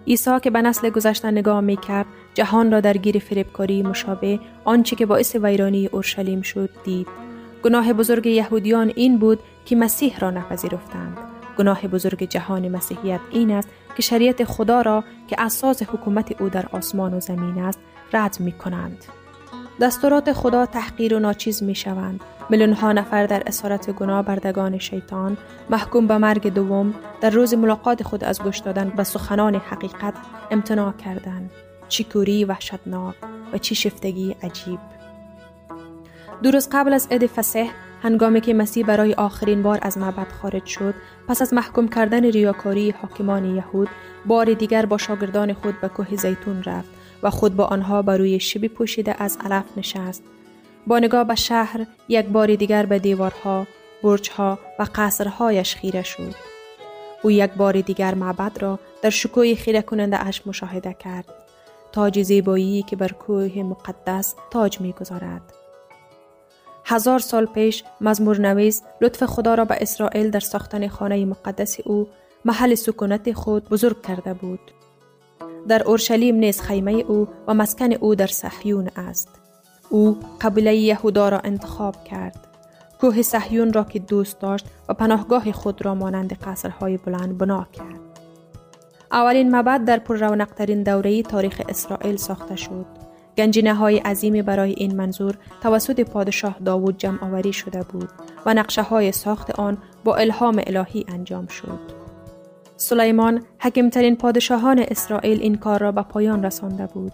عیسی 0.07 0.39
که 0.39 0.49
به 0.49 0.61
نسل 0.61 0.89
گذشته 0.89 1.31
نگاه 1.31 1.61
می 1.61 1.77
کرد 1.77 2.05
جهان 2.33 2.71
را 2.71 2.79
در 2.79 2.97
گیر 2.97 3.19
فریبکاری 3.19 3.83
مشابه 3.83 4.39
آنچه 4.65 4.95
که 4.95 5.05
باعث 5.05 5.35
ویرانی 5.35 5.87
اورشلیم 5.87 6.41
شد 6.41 6.69
دید. 6.83 7.28
گناه 7.63 7.93
بزرگ 7.93 8.25
یهودیان 8.25 8.91
این 8.95 9.17
بود 9.17 9.39
که 9.65 9.75
مسیح 9.75 10.19
را 10.19 10.31
نپذیرفتند. 10.31 11.17
گناه 11.57 11.87
بزرگ 11.87 12.23
جهان 12.23 12.69
مسیحیت 12.69 13.19
این 13.31 13.51
است 13.51 13.69
که 13.95 14.01
شریعت 14.01 14.43
خدا 14.43 14.81
را 14.81 15.03
که 15.27 15.35
اساس 15.39 15.83
حکومت 15.83 16.41
او 16.41 16.49
در 16.49 16.65
آسمان 16.71 17.13
و 17.13 17.19
زمین 17.19 17.63
است 17.63 17.79
رد 18.13 18.37
می 18.39 18.51
کنند. 18.51 19.05
دستورات 19.81 20.33
خدا 20.33 20.65
تحقیر 20.65 21.15
و 21.15 21.19
ناچیز 21.19 21.63
می 21.63 21.75
شوند. 21.75 22.19
ها 22.81 22.91
نفر 22.91 23.25
در 23.25 23.43
اسارت 23.47 23.91
گناه 23.91 24.25
بردگان 24.25 24.77
شیطان 24.77 25.37
محکوم 25.69 26.07
به 26.07 26.17
مرگ 26.17 26.53
دوم 26.53 26.93
در 27.21 27.29
روز 27.29 27.53
ملاقات 27.53 28.03
خود 28.03 28.23
از 28.23 28.41
گوش 28.41 28.57
دادن 28.57 28.89
به 28.89 29.03
سخنان 29.03 29.55
حقیقت 29.55 30.13
امتناع 30.51 30.91
کردند. 30.91 31.51
چی 31.87 32.03
کوری 32.03 32.45
وحشتناک 32.45 33.15
و 33.53 33.57
چی 33.57 33.75
شفتگی 33.75 34.35
عجیب. 34.43 34.98
دو 36.43 36.51
روز 36.51 36.69
قبل 36.71 36.93
از 36.93 37.07
عید 37.11 37.27
فسح 37.27 37.69
هنگامی 38.03 38.41
که 38.41 38.53
مسیح 38.53 38.85
برای 38.85 39.13
آخرین 39.13 39.63
بار 39.63 39.79
از 39.81 39.97
معبد 39.97 40.31
خارج 40.41 40.65
شد 40.65 40.93
پس 41.27 41.41
از 41.41 41.53
محکوم 41.53 41.87
کردن 41.87 42.23
ریاکاری 42.23 42.91
حاکمان 42.91 43.55
یهود 43.55 43.89
بار 44.25 44.53
دیگر 44.53 44.85
با 44.85 44.97
شاگردان 44.97 45.53
خود 45.53 45.81
به 45.81 45.87
کوه 45.87 46.15
زیتون 46.15 46.63
رفت 46.63 46.89
و 47.23 47.29
خود 47.29 47.55
با 47.55 47.65
آنها 47.65 48.01
بر 48.01 48.17
روی 48.17 48.39
شبی 48.39 48.67
پوشیده 48.67 49.23
از 49.23 49.37
علف 49.45 49.63
نشست. 49.77 50.23
با 50.87 50.99
نگاه 50.99 51.23
به 51.23 51.35
شهر 51.35 51.85
یک 52.07 52.25
بار 52.25 52.55
دیگر 52.55 52.85
به 52.85 52.99
دیوارها 52.99 53.67
برجها 54.03 54.59
و 54.79 54.85
قصرهایش 54.95 55.75
خیره 55.75 56.03
شد. 56.03 56.35
او 57.23 57.31
یک 57.31 57.51
بار 57.51 57.81
دیگر 57.81 58.15
معبد 58.15 58.61
را 58.61 58.79
در 59.01 59.09
شکوی 59.09 59.55
خیره 59.55 59.81
کننده 59.81 60.27
اش 60.27 60.47
مشاهده 60.47 60.93
کرد. 60.93 61.25
تاج 61.91 62.21
زیبایی 62.21 62.83
که 62.83 62.95
بر 62.95 63.11
کوه 63.11 63.63
مقدس 63.63 64.35
تاج 64.51 64.81
می‌گذارد. 64.81 65.58
هزار 66.89 67.19
سال 67.19 67.45
پیش 67.45 67.83
مزمور 68.01 68.39
نویس 68.39 68.81
لطف 69.01 69.23
خدا 69.23 69.55
را 69.55 69.65
به 69.65 69.77
اسرائیل 69.81 70.29
در 70.29 70.39
ساختن 70.39 70.87
خانه 70.87 71.25
مقدس 71.25 71.77
او 71.85 72.07
محل 72.45 72.75
سکونت 72.75 73.31
خود 73.33 73.69
بزرگ 73.69 74.01
کرده 74.01 74.33
بود. 74.33 74.59
در 75.67 75.83
اورشلیم 75.83 76.35
نیز 76.35 76.61
خیمه 76.61 76.91
او 76.91 77.27
و 77.47 77.53
مسکن 77.53 77.93
او 77.93 78.15
در 78.15 78.27
صهیون 78.27 78.89
است. 78.95 79.29
او 79.89 80.17
قبیله 80.41 80.75
یهودا 80.75 81.29
را 81.29 81.39
انتخاب 81.39 82.03
کرد. 82.03 82.47
کوه 83.01 83.21
صهیون 83.21 83.73
را 83.73 83.83
که 83.83 83.99
دوست 83.99 84.39
داشت 84.39 84.65
و 84.89 84.93
پناهگاه 84.93 85.51
خود 85.51 85.85
را 85.85 85.95
مانند 85.95 86.33
قصرهای 86.33 86.97
بلند 86.97 87.37
بنا 87.37 87.67
کرد. 87.73 87.99
اولین 89.11 89.55
مبد 89.55 89.85
در 89.85 89.99
پر 89.99 90.17
رونقترین 90.17 90.83
دوره 90.83 91.23
تاریخ 91.23 91.61
اسرائیل 91.69 92.15
ساخته 92.15 92.55
شد. 92.55 92.98
گنجینه 93.39 93.73
های 93.73 93.97
عظیمی 93.97 94.41
برای 94.41 94.73
این 94.77 94.95
منظور 94.95 95.37
توسط 95.61 95.99
پادشاه 95.99 96.55
داوود 96.65 96.97
جمع 96.97 97.25
آوری 97.25 97.53
شده 97.53 97.83
بود 97.83 98.09
و 98.45 98.53
نقشه 98.53 98.81
های 98.81 99.11
ساخت 99.11 99.59
آن 99.59 99.77
با 100.03 100.15
الهام 100.15 100.61
الهی 100.67 101.05
انجام 101.07 101.47
شد. 101.47 101.79
سلیمان 102.77 103.43
حکمترین 103.59 104.15
پادشاهان 104.15 104.79
اسرائیل 104.79 105.41
این 105.41 105.55
کار 105.55 105.79
را 105.79 105.91
به 105.91 106.01
پایان 106.01 106.45
رسانده 106.45 106.85
بود. 106.85 107.11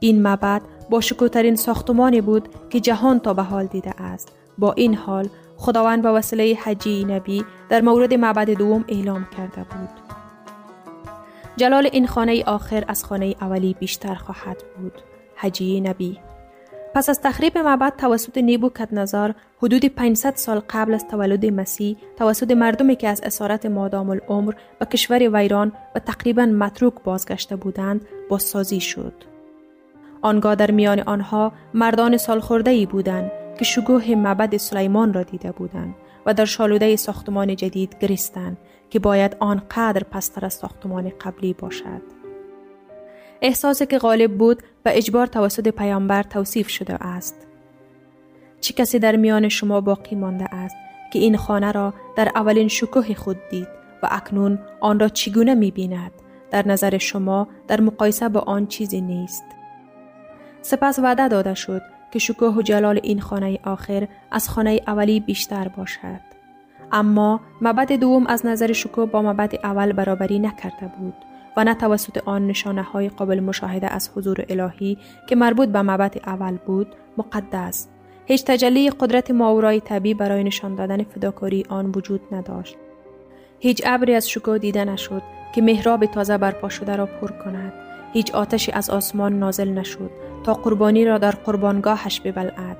این 0.00 0.22
معبد 0.22 0.62
با 0.90 1.00
شکوترین 1.00 1.56
ساختمانی 1.56 2.20
بود 2.20 2.48
که 2.70 2.80
جهان 2.80 3.20
تا 3.20 3.34
به 3.34 3.42
حال 3.42 3.66
دیده 3.66 4.02
است. 4.02 4.28
با 4.58 4.72
این 4.72 4.94
حال 4.94 5.28
خداوند 5.56 6.02
به 6.02 6.10
وسیله 6.10 6.54
حجی 6.64 7.04
نبی 7.04 7.44
در 7.68 7.80
مورد 7.80 8.14
معبد 8.14 8.50
دوم 8.50 8.84
اعلام 8.88 9.26
کرده 9.36 9.64
بود. 9.64 9.88
جلال 11.56 11.88
این 11.92 12.06
خانه 12.06 12.44
آخر 12.44 12.84
از 12.88 13.04
خانه 13.04 13.34
اولی 13.40 13.76
بیشتر 13.80 14.14
خواهد 14.14 14.62
بود. 14.76 15.13
حجی 15.44 15.80
نبی 15.80 16.18
پس 16.94 17.08
از 17.08 17.20
تخریب 17.20 17.58
معبد 17.58 17.92
توسط 17.96 18.38
نظر 18.92 19.32
حدود 19.62 19.84
500 19.84 20.36
سال 20.36 20.62
قبل 20.70 20.94
از 20.94 21.08
تولد 21.08 21.46
مسیح 21.46 21.96
توسط 22.16 22.50
مردمی 22.50 22.96
که 22.96 23.08
از 23.08 23.20
اسارت 23.20 23.66
مادام 23.66 24.10
العمر 24.10 24.54
به 24.78 24.86
کشور 24.86 25.36
ویران 25.36 25.72
و 25.94 25.98
تقریبا 25.98 26.46
متروک 26.46 26.94
بازگشته 27.04 27.56
بودند 27.56 28.06
بازسازی 28.28 28.80
شد. 28.80 29.12
آنگاه 30.22 30.54
در 30.54 30.70
میان 30.70 31.00
آنها 31.00 31.52
مردان 31.74 32.16
سالخورده 32.16 32.70
ای 32.70 32.86
بودند 32.86 33.30
که 33.58 33.64
شکوه 33.64 34.14
معبد 34.14 34.56
سلیمان 34.56 35.14
را 35.14 35.22
دیده 35.22 35.52
بودند 35.52 35.94
و 36.26 36.34
در 36.34 36.44
شالوده 36.44 36.96
ساختمان 36.96 37.56
جدید 37.56 37.96
گریستند 38.00 38.56
که 38.90 38.98
باید 38.98 39.36
آنقدر 39.40 40.02
پستر 40.10 40.44
از 40.44 40.54
ساختمان 40.54 41.12
قبلی 41.20 41.52
باشد. 41.52 42.02
احساسی 43.42 43.86
که 43.86 43.98
غالب 43.98 44.38
بود 44.38 44.62
و 44.84 44.90
اجبار 44.92 45.26
توسط 45.26 45.68
پیامبر 45.68 46.22
توصیف 46.22 46.68
شده 46.68 46.94
است. 46.94 47.46
چه 48.60 48.74
کسی 48.74 48.98
در 48.98 49.16
میان 49.16 49.48
شما 49.48 49.80
باقی 49.80 50.16
مانده 50.16 50.54
است 50.54 50.76
که 51.12 51.18
این 51.18 51.36
خانه 51.36 51.72
را 51.72 51.94
در 52.16 52.30
اولین 52.34 52.68
شکوه 52.68 53.14
خود 53.14 53.36
دید 53.50 53.68
و 54.02 54.08
اکنون 54.10 54.58
آن 54.80 55.00
را 55.00 55.08
چگونه 55.08 55.54
می 55.54 55.70
بیند؟ 55.70 56.10
در 56.50 56.68
نظر 56.68 56.98
شما 56.98 57.48
در 57.68 57.80
مقایسه 57.80 58.28
با 58.28 58.40
آن 58.40 58.66
چیزی 58.66 59.00
نیست. 59.00 59.44
سپس 60.62 60.98
وعده 60.98 61.28
داده 61.28 61.54
شد 61.54 61.82
که 62.10 62.18
شکوه 62.18 62.54
و 62.54 62.62
جلال 62.62 63.00
این 63.02 63.20
خانه 63.20 63.58
آخر 63.64 64.08
از 64.30 64.48
خانه 64.48 64.80
اولی 64.86 65.20
بیشتر 65.20 65.68
باشد. 65.68 66.20
اما 66.92 67.40
مبد 67.60 67.92
دوم 67.92 68.26
از 68.26 68.46
نظر 68.46 68.72
شکوه 68.72 69.06
با 69.06 69.22
مبد 69.22 69.54
اول 69.64 69.92
برابری 69.92 70.38
نکرده 70.38 70.86
بود 70.98 71.14
و 71.56 71.64
نه 71.64 71.74
توسط 71.74 72.28
آن 72.28 72.46
نشانه 72.46 72.82
های 72.82 73.08
قابل 73.08 73.40
مشاهده 73.40 73.92
از 73.92 74.10
حضور 74.16 74.44
الهی 74.48 74.98
که 75.28 75.36
مربوط 75.36 75.68
به 75.68 75.82
مبت 75.82 76.28
اول 76.28 76.56
بود 76.66 76.86
مقدس. 77.18 77.88
هیچ 78.26 78.44
تجلی 78.44 78.90
قدرت 78.90 79.30
ماورای 79.30 79.80
طبیعی 79.80 80.14
برای 80.14 80.44
نشان 80.44 80.74
دادن 80.74 81.02
فداکاری 81.02 81.64
آن 81.68 81.92
وجود 81.96 82.20
نداشت. 82.32 82.76
هیچ 83.58 83.82
ابری 83.84 84.14
از 84.14 84.30
شکوه 84.30 84.58
دیده 84.58 84.84
نشد 84.84 85.22
که 85.54 85.62
محراب 85.62 86.06
تازه 86.06 86.38
برپا 86.38 86.68
شده 86.68 86.96
را 86.96 87.06
پر 87.06 87.28
کند. 87.28 87.72
هیچ 88.12 88.34
آتشی 88.34 88.72
از 88.72 88.90
آسمان 88.90 89.38
نازل 89.38 89.68
نشد 89.68 90.10
تا 90.44 90.54
قربانی 90.54 91.04
را 91.04 91.18
در 91.18 91.30
قربانگاهش 91.30 92.20
ببلعد. 92.20 92.76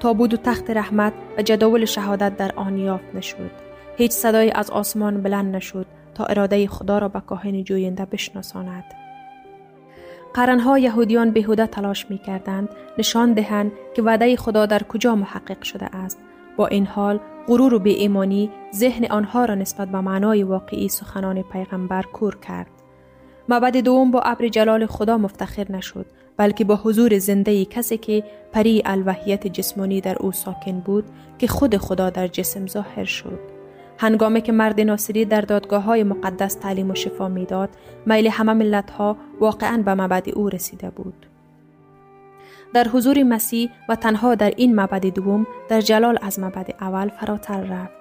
تابود 0.00 0.34
و 0.34 0.36
تخت 0.36 0.70
رحمت 0.70 1.12
و 1.38 1.42
جدول 1.42 1.84
شهادت 1.84 2.36
در 2.36 2.52
آن 2.56 2.78
یافت 2.78 3.14
نشد. 3.14 3.50
هیچ 3.96 4.10
صدای 4.10 4.50
از 4.50 4.70
آسمان 4.70 5.22
بلند 5.22 5.56
نشد 5.56 5.86
تا 6.14 6.24
اراده 6.24 6.66
خدا 6.66 6.98
را 6.98 7.08
به 7.08 7.20
کاهن 7.20 7.64
جوینده 7.64 8.04
بشناساند. 8.04 8.84
قرنها 10.34 10.78
یهودیان 10.78 11.30
بهوده 11.30 11.66
تلاش 11.66 12.10
می 12.10 12.18
کردند 12.18 12.68
نشان 12.98 13.32
دهند 13.32 13.72
که 13.94 14.02
وعده 14.02 14.36
خدا 14.36 14.66
در 14.66 14.82
کجا 14.82 15.14
محقق 15.14 15.62
شده 15.62 15.96
است. 15.96 16.18
با 16.56 16.66
این 16.66 16.86
حال 16.86 17.20
غرور 17.48 17.74
و 17.74 17.82
ایمانی 17.84 18.50
ذهن 18.74 19.04
آنها 19.04 19.44
را 19.44 19.54
نسبت 19.54 19.88
به 19.88 20.00
معنای 20.00 20.42
واقعی 20.42 20.88
سخنان 20.88 21.42
پیغمبر 21.42 22.02
کور 22.02 22.36
کرد. 22.36 22.70
معبد 23.48 23.76
دوم 23.76 24.10
با 24.10 24.20
ابر 24.20 24.48
جلال 24.48 24.86
خدا 24.86 25.18
مفتخر 25.18 25.66
نشد 25.72 26.06
بلکه 26.36 26.64
با 26.64 26.76
حضور 26.76 27.18
زنده 27.18 27.64
کسی 27.64 27.98
که 27.98 28.24
پری 28.52 28.82
الوحیت 28.84 29.46
جسمانی 29.46 30.00
در 30.00 30.16
او 30.20 30.32
ساکن 30.32 30.80
بود 30.80 31.04
که 31.38 31.46
خود 31.46 31.76
خدا 31.76 32.10
در 32.10 32.28
جسم 32.28 32.66
ظاهر 32.66 33.04
شد. 33.04 33.53
هنگامی 33.98 34.40
که 34.40 34.52
مرد 34.52 34.80
ناصری 34.80 35.24
در 35.24 35.40
دادگاه 35.40 35.82
های 35.82 36.02
مقدس 36.02 36.54
تعلیم 36.54 36.90
و 36.90 36.94
شفا 36.94 37.28
می‌داد 37.28 37.68
میل 38.06 38.26
همه 38.26 38.52
ملت 38.52 38.90
ها 38.90 39.16
واقعا 39.40 39.82
به 39.82 39.94
مبد 39.94 40.28
او 40.34 40.48
رسیده 40.48 40.90
بود. 40.90 41.26
در 42.74 42.88
حضور 42.88 43.22
مسیح 43.22 43.70
و 43.88 43.96
تنها 43.96 44.34
در 44.34 44.52
این 44.56 44.80
مبد 44.80 45.06
دوم 45.06 45.46
در 45.68 45.80
جلال 45.80 46.18
از 46.22 46.40
مبد 46.40 46.74
اول 46.80 47.08
فراتر 47.08 47.60
رفت. 47.60 47.92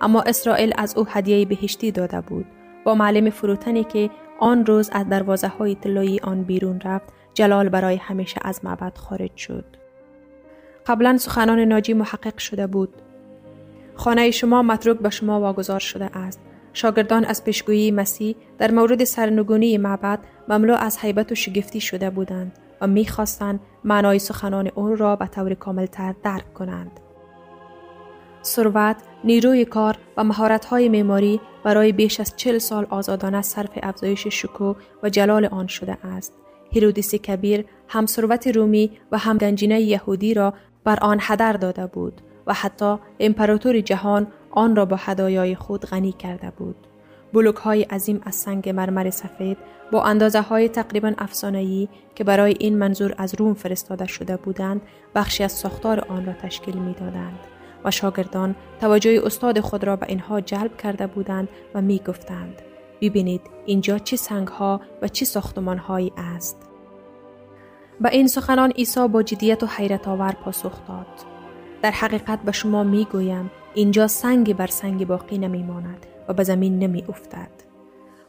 اما 0.00 0.22
اسرائیل 0.22 0.72
از 0.76 0.96
او 0.96 1.06
هدیه 1.08 1.44
بهشتی 1.44 1.90
داده 1.90 2.20
بود. 2.20 2.46
با 2.84 2.94
معلم 2.94 3.30
فروتنی 3.30 3.84
که 3.84 4.10
آن 4.40 4.66
روز 4.66 4.90
از 4.92 5.08
دروازه 5.08 5.48
های 5.48 5.74
طلایی 5.74 6.20
آن 6.20 6.42
بیرون 6.42 6.80
رفت 6.80 7.12
جلال 7.34 7.68
برای 7.68 7.96
همیشه 7.96 8.40
از 8.44 8.64
معبد 8.64 8.98
خارج 8.98 9.36
شد. 9.36 9.64
قبلا 10.86 11.16
سخنان 11.16 11.60
ناجی 11.60 11.92
محقق 11.92 12.38
شده 12.38 12.66
بود. 12.66 12.94
خانه 13.98 14.30
شما 14.30 14.62
متروک 14.62 14.98
به 14.98 15.10
شما 15.10 15.40
واگذار 15.40 15.80
شده 15.80 16.16
است 16.16 16.40
شاگردان 16.72 17.24
از 17.24 17.44
پیشگویی 17.44 17.90
مسیح 17.90 18.36
در 18.58 18.70
مورد 18.70 19.04
سرنگونی 19.04 19.78
معبد 19.78 20.18
مملو 20.48 20.74
از 20.74 20.98
حیبت 20.98 21.32
و 21.32 21.34
شگفتی 21.34 21.80
شده 21.80 22.10
بودند 22.10 22.58
و 22.80 22.86
می‌خواستند 22.86 23.60
معنای 23.84 24.18
سخنان 24.18 24.70
او 24.74 24.94
را 24.94 25.16
به 25.16 25.26
طور 25.26 25.54
کاملتر 25.54 26.14
درک 26.22 26.54
کنند. 26.54 27.00
ثروت، 28.44 28.96
نیروی 29.24 29.64
کار 29.64 29.96
و 30.16 30.24
مهارت‌های 30.24 30.88
معماری 30.88 31.40
برای 31.64 31.92
بیش 31.92 32.20
از 32.20 32.36
چل 32.36 32.58
سال 32.58 32.86
آزادانه 32.90 33.42
صرف 33.42 33.70
افزایش 33.82 34.26
شکوه 34.26 34.76
و 35.02 35.10
جلال 35.10 35.44
آن 35.44 35.66
شده 35.66 35.98
است. 36.04 36.32
هیرودیس 36.70 37.14
کبیر 37.14 37.64
هم 37.88 38.06
ثروت 38.06 38.46
رومی 38.46 38.90
و 39.12 39.18
هم 39.18 39.38
گنجینه 39.38 39.80
یهودی 39.80 40.34
را 40.34 40.54
بر 40.84 40.98
آن 41.02 41.18
هدر 41.20 41.52
داده 41.52 41.86
بود 41.86 42.20
و 42.48 42.52
حتی 42.54 42.96
امپراتور 43.20 43.80
جهان 43.80 44.26
آن 44.50 44.76
را 44.76 44.84
با 44.84 44.96
هدایای 45.00 45.54
خود 45.54 45.86
غنی 45.86 46.12
کرده 46.12 46.52
بود. 46.56 46.76
بلوک 47.32 47.56
های 47.56 47.82
عظیم 47.82 48.20
از 48.24 48.34
سنگ 48.34 48.68
مرمر 48.68 49.10
سفید 49.10 49.58
با 49.92 50.02
اندازه 50.02 50.40
های 50.40 50.68
تقریبا 50.68 51.12
افسانه‌ای 51.18 51.88
که 52.14 52.24
برای 52.24 52.54
این 52.60 52.78
منظور 52.78 53.14
از 53.18 53.34
روم 53.34 53.54
فرستاده 53.54 54.06
شده 54.06 54.36
بودند 54.36 54.82
بخشی 55.14 55.44
از 55.44 55.52
ساختار 55.52 56.00
آن 56.00 56.26
را 56.26 56.32
تشکیل 56.32 56.76
می‌دادند 56.76 57.38
و 57.84 57.90
شاگردان 57.90 58.56
توجه 58.80 59.20
استاد 59.24 59.60
خود 59.60 59.84
را 59.84 59.96
به 59.96 60.06
اینها 60.08 60.40
جلب 60.40 60.76
کرده 60.76 61.06
بودند 61.06 61.48
و 61.74 61.82
می 61.82 62.00
گفتند 62.06 62.62
ببینید 63.00 63.40
اینجا 63.66 63.98
چه 63.98 64.16
سنگ 64.16 64.48
ها 64.48 64.80
و 65.02 65.08
چه 65.08 65.24
ساختمان 65.24 65.78
هایی 65.78 66.12
است 66.16 66.56
به 68.00 68.08
این 68.08 68.26
سخنان 68.26 68.70
عیسی 68.70 69.08
با 69.08 69.22
جدیت 69.22 69.62
و 69.62 69.66
حیرت 69.66 70.08
آور 70.08 70.32
پاسخ 70.32 70.72
داد 70.88 71.37
در 71.82 71.90
حقیقت 71.90 72.42
به 72.42 72.52
شما 72.52 72.84
می 72.84 73.04
گویم 73.04 73.50
اینجا 73.74 74.08
سنگ 74.08 74.56
بر 74.56 74.66
سنگ 74.66 75.06
باقی 75.06 75.38
نمی 75.38 75.62
ماند 75.62 76.06
و 76.28 76.32
به 76.32 76.42
زمین 76.44 76.78
نمی 76.78 77.04
افتد. 77.08 77.68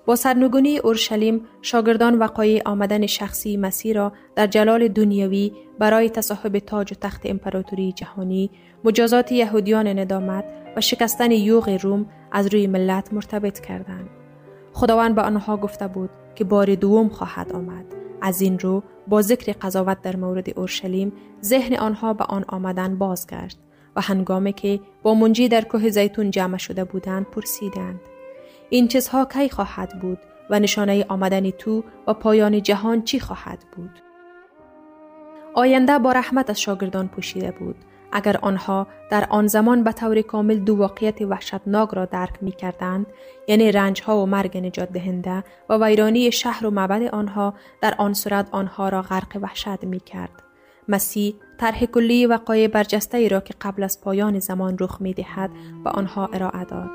با 0.05 0.15
سرنگونی 0.15 0.77
اورشلیم 0.77 1.45
شاگردان 1.61 2.19
وقایع 2.19 2.61
آمدن 2.65 3.05
شخصی 3.05 3.57
مسیح 3.57 3.93
را 3.93 4.13
در 4.35 4.47
جلال 4.47 4.87
دنیوی 4.87 5.51
برای 5.79 6.09
تصاحب 6.09 6.59
تاج 6.59 6.91
و 6.91 6.95
تخت 6.95 7.21
امپراتوری 7.25 7.91
جهانی 7.91 8.49
مجازات 8.83 9.31
یهودیان 9.31 9.87
ندامت 9.87 10.45
و 10.75 10.81
شکستن 10.81 11.31
یوغ 11.31 11.69
روم 11.69 12.05
از 12.31 12.53
روی 12.53 12.67
ملت 12.67 13.13
مرتبط 13.13 13.59
کردند 13.59 14.09
خداوند 14.79 15.15
به 15.15 15.21
آنها 15.21 15.57
گفته 15.57 15.87
بود 15.87 16.09
که 16.35 16.43
بار 16.43 16.75
دوم 16.75 17.09
خواهد 17.09 17.51
آمد. 17.51 17.85
از 18.21 18.41
این 18.41 18.59
رو 18.59 18.83
با 19.07 19.21
ذکر 19.21 19.51
قضاوت 19.61 20.01
در 20.01 20.15
مورد 20.15 20.59
اورشلیم 20.59 21.13
ذهن 21.43 21.75
آنها 21.75 22.13
به 22.13 22.23
آن 22.23 22.45
آمدن 22.47 22.97
بازگشت 22.97 23.59
و 23.95 24.01
هنگامی 24.01 24.53
که 24.53 24.79
با 25.03 25.13
منجی 25.13 25.47
در 25.47 25.61
کوه 25.61 25.89
زیتون 25.89 26.31
جمع 26.31 26.57
شده 26.57 26.83
بودند 26.83 27.25
پرسیدند. 27.25 27.99
این 28.69 28.87
چیزها 28.87 29.25
کی 29.25 29.49
خواهد 29.49 29.99
بود 30.01 30.17
و 30.49 30.59
نشانه 30.59 31.05
آمدن 31.09 31.49
تو 31.49 31.83
و 32.07 32.13
پایان 32.13 32.61
جهان 32.61 33.01
چی 33.01 33.19
خواهد 33.19 33.65
بود؟ 33.75 33.91
آینده 35.53 35.99
با 35.99 36.11
رحمت 36.11 36.49
از 36.49 36.61
شاگردان 36.61 37.07
پوشیده 37.07 37.51
بود. 37.51 37.75
اگر 38.11 38.37
آنها 38.41 38.87
در 39.11 39.27
آن 39.29 39.47
زمان 39.47 39.83
به 39.83 39.91
طور 39.91 40.21
کامل 40.21 40.59
دو 40.59 40.75
واقعیت 40.75 41.21
وحشتناک 41.21 41.89
را 41.89 42.05
درک 42.05 42.33
می 42.41 42.51
کردند 42.51 43.05
یعنی 43.47 43.71
رنج 43.71 44.01
ها 44.01 44.23
و 44.23 44.25
مرگ 44.25 44.57
نجات 44.57 44.91
دهنده 44.91 45.43
و 45.69 45.77
ویرانی 45.83 46.31
شهر 46.31 46.65
و 46.65 46.71
معبد 46.71 47.03
آنها 47.03 47.53
در 47.81 47.95
آن 47.97 48.13
صورت 48.13 48.47
آنها 48.51 48.89
را 48.89 49.01
غرق 49.01 49.37
وحشت 49.41 49.83
می 49.83 49.99
کرد. 49.99 50.43
مسیح 50.87 51.35
طرح 51.57 51.85
کلی 51.85 52.25
وقایع 52.25 52.67
برجسته 52.67 53.17
ای 53.17 53.29
را 53.29 53.39
که 53.39 53.53
قبل 53.61 53.83
از 53.83 54.01
پایان 54.01 54.39
زمان 54.39 54.77
رخ 54.79 55.01
می 55.01 55.13
دهد 55.13 55.49
به 55.83 55.89
آنها 55.89 56.29
ارائه 56.33 56.63
داد. 56.63 56.89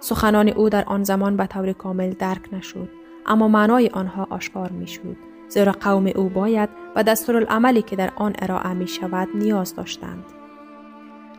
سخنان 0.00 0.48
او 0.48 0.68
در 0.68 0.84
آن 0.84 1.04
زمان 1.04 1.36
به 1.36 1.46
طور 1.46 1.72
کامل 1.72 2.10
درک 2.10 2.54
نشد 2.54 2.88
اما 3.26 3.48
معنای 3.48 3.88
آنها 3.88 4.26
آشکار 4.30 4.70
می 4.70 4.86
شد. 4.86 5.16
زیرا 5.48 5.72
قوم 5.72 6.06
او 6.06 6.28
باید 6.28 6.68
و 6.96 7.02
دستورالعملی 7.02 7.82
که 7.82 7.96
در 7.96 8.12
آن 8.16 8.34
ارائه 8.38 8.72
می 8.72 8.88
شود 8.88 9.28
نیاز 9.34 9.74
داشتند. 9.74 10.39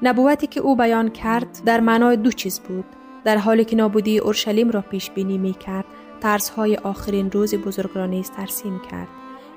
نبوتی 0.04 0.48
که 0.48 0.60
او 0.60 0.76
بیان 0.76 1.10
کرد 1.10 1.62
در 1.66 1.80
معنای 1.80 2.18
دو 2.18 2.32
چیز 2.32 2.60
بود. 2.60 2.86
در 3.24 3.38
حالی 3.38 3.66
که 3.66 3.76
نابودی 3.76 4.18
اورشلیم 4.18 4.72
را 4.72 4.82
پیش 4.82 5.12
بینی 5.12 5.38
می 5.38 5.54
کرد 5.54 5.86
ترس 6.22 6.50
های 6.50 6.76
آخرین 6.76 7.32
روز 7.32 7.56
بزرگ 7.56 7.90
را 7.94 8.06
نیز 8.06 8.32
ترسیم 8.32 8.82
کرد. 8.92 9.08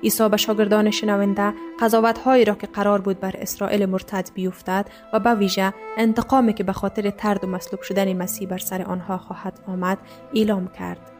عیسی 0.03 0.29
به 0.29 0.37
شاگردان 0.37 0.91
شنونده 0.91 1.55
قضاوت 1.81 2.19
هایی 2.19 2.45
را 2.45 2.55
که 2.55 2.67
قرار 2.67 3.01
بود 3.01 3.21
بر 3.21 3.35
اسرائیل 3.39 3.87
مرتد 3.87 4.31
بیفتد 4.35 4.87
و 5.13 5.21
به 5.21 5.35
ویژه 5.35 5.75
انتقامی 5.97 6.53
که 6.53 6.65
به 6.65 6.73
خاطر 6.73 7.11
ترد 7.11 7.45
و 7.45 7.47
مصلوب 7.47 7.83
شدن 7.83 8.13
مسیح 8.13 8.49
بر 8.49 8.59
سر 8.59 8.83
آنها 8.83 9.19
خواهد 9.19 9.61
آمد 9.67 9.99
اعلام 10.35 10.69
کرد. 10.69 11.11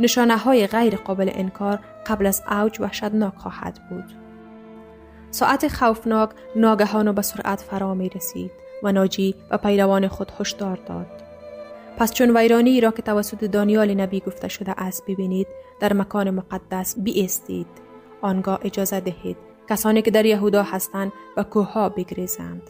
نشانه 0.00 0.36
های 0.36 0.66
غیر 0.66 0.96
قابل 0.96 1.30
انکار 1.34 1.78
قبل 2.06 2.26
از 2.26 2.42
اوج 2.50 2.80
وحشتناک 2.80 3.34
خواهد 3.36 3.80
بود. 3.90 4.27
ساعت 5.30 5.68
خوفناک 5.68 6.30
ناگهان 6.56 7.08
و 7.08 7.12
به 7.12 7.22
سرعت 7.22 7.60
فرا 7.60 7.94
می 7.94 8.08
رسید 8.08 8.50
و 8.82 8.92
ناجی 8.92 9.34
و 9.50 9.58
پیروان 9.58 10.08
خود 10.08 10.32
هشدار 10.40 10.78
داد. 10.86 11.06
پس 11.98 12.12
چون 12.12 12.36
ویرانی 12.36 12.80
را 12.80 12.90
که 12.90 13.02
توسط 13.02 13.44
دانیال 13.44 13.94
نبی 13.94 14.20
گفته 14.20 14.48
شده 14.48 14.74
است 14.76 15.04
ببینید 15.08 15.46
در 15.80 15.92
مکان 15.92 16.30
مقدس 16.30 16.94
بیستید 16.98 17.66
آنگاه 18.22 18.58
اجازه 18.62 19.00
دهید 19.00 19.36
کسانی 19.70 20.02
که 20.02 20.10
در 20.10 20.26
یهودا 20.26 20.62
هستند 20.62 21.12
و 21.36 21.42
کوها 21.42 21.88
بگریزند 21.88 22.62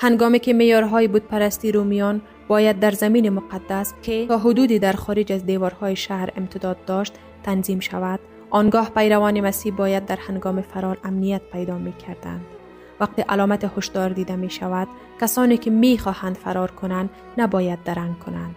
هنگامی 0.00 0.38
که 0.38 0.52
میارهای 0.52 1.08
بود 1.08 1.22
پرستی 1.22 1.72
رومیان 1.72 2.22
باید 2.48 2.80
در 2.80 2.90
زمین 2.90 3.28
مقدس 3.28 3.94
که 4.02 4.26
تا 4.26 4.38
حدودی 4.38 4.78
در 4.78 4.92
خارج 4.92 5.32
از 5.32 5.46
دیوارهای 5.46 5.96
شهر 5.96 6.30
امتداد 6.36 6.84
داشت 6.84 7.14
تنظیم 7.42 7.80
شود 7.80 8.20
آنگاه 8.52 8.90
پیروان 8.90 9.40
مسیح 9.40 9.74
باید 9.74 10.06
در 10.06 10.18
هنگام 10.28 10.60
فرار 10.60 10.98
امنیت 11.04 11.42
پیدا 11.52 11.78
می 11.78 11.92
کردند. 11.92 12.44
وقتی 13.00 13.22
علامت 13.22 13.78
هشدار 13.78 14.08
دیده 14.08 14.36
می 14.36 14.50
شود 14.50 14.88
کسانی 15.20 15.56
که 15.56 15.70
می 15.70 15.98
خواهند 15.98 16.36
فرار 16.36 16.70
کنند 16.70 17.10
نباید 17.38 17.82
درنگ 17.84 18.18
کنند. 18.18 18.56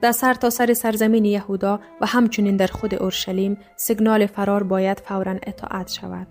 در 0.00 0.12
سر 0.12 0.34
تا 0.34 0.50
سر 0.50 0.74
سرزمین 0.74 1.24
یهودا 1.24 1.80
و 2.00 2.06
همچنین 2.06 2.56
در 2.56 2.66
خود 2.66 2.94
اورشلیم 2.94 3.58
سیگنال 3.76 4.26
فرار 4.26 4.62
باید 4.62 5.00
فورا 5.00 5.36
اطاعت 5.42 5.90
شود. 5.90 6.26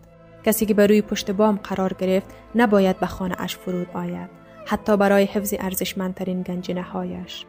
کسی 0.45 0.65
که 0.65 0.73
بر 0.73 0.87
روی 0.87 1.01
پشت 1.01 1.31
بام 1.31 1.59
قرار 1.63 1.93
گرفت 1.93 2.27
نباید 2.55 2.99
به 2.99 3.05
خانه 3.05 3.35
اش 3.39 3.57
فرود 3.57 3.87
آید 3.93 4.29
حتی 4.65 4.97
برای 4.97 5.23
حفظ 5.23 5.53
ارزشمندترین 5.59 6.41
گنجینه 6.41 6.81
هایش. 6.81 7.45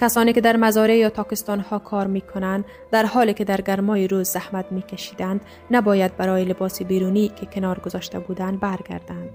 کسانی 0.00 0.32
که 0.32 0.40
در 0.40 0.56
مزارع 0.56 0.96
یا 0.96 1.10
تاکستان 1.10 1.60
ها 1.60 1.78
کار 1.78 2.06
می 2.06 2.20
کنند 2.20 2.64
در 2.90 3.06
حالی 3.06 3.34
که 3.34 3.44
در 3.44 3.60
گرمای 3.60 4.08
روز 4.08 4.28
زحمت 4.28 4.72
می 4.72 4.82
کشیدند 4.82 5.40
نباید 5.70 6.16
برای 6.16 6.44
لباس 6.44 6.82
بیرونی 6.82 7.28
که 7.28 7.46
کنار 7.46 7.78
گذاشته 7.78 8.18
بودند 8.18 8.60
برگردند. 8.60 9.30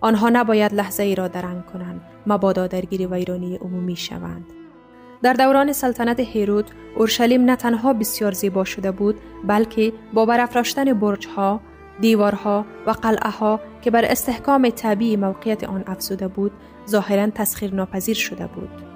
آنها 0.00 0.28
نباید 0.28 0.74
لحظه 0.74 1.02
ای 1.02 1.14
را 1.14 1.28
درنگ 1.28 1.66
کنند 1.66 2.00
مبادا 2.26 2.66
درگیر 2.66 3.12
ویرانی 3.12 3.56
عمومی 3.56 3.96
شوند. 3.96 4.44
در 5.22 5.32
دوران 5.32 5.72
سلطنت 5.72 6.20
هیرود 6.20 6.70
اورشلیم 6.96 7.44
نه 7.44 7.56
تنها 7.56 7.92
بسیار 7.92 8.32
زیبا 8.32 8.64
شده 8.64 8.90
بود 8.90 9.20
بلکه 9.44 9.92
با 10.12 10.26
برافراشتن 10.26 10.92
برجها 10.92 11.60
دیوارها 12.00 12.66
و 12.86 12.90
قلعه 12.90 13.30
ها 13.30 13.60
که 13.82 13.90
بر 13.90 14.04
استحکام 14.04 14.70
طبیعی 14.70 15.16
موقعیت 15.16 15.64
آن 15.64 15.84
افزوده 15.86 16.28
بود 16.28 16.52
ظاهرا 16.88 17.30
تسخیر 17.30 17.74
ناپذیر 17.74 18.16
شده 18.16 18.46
بود 18.46 18.95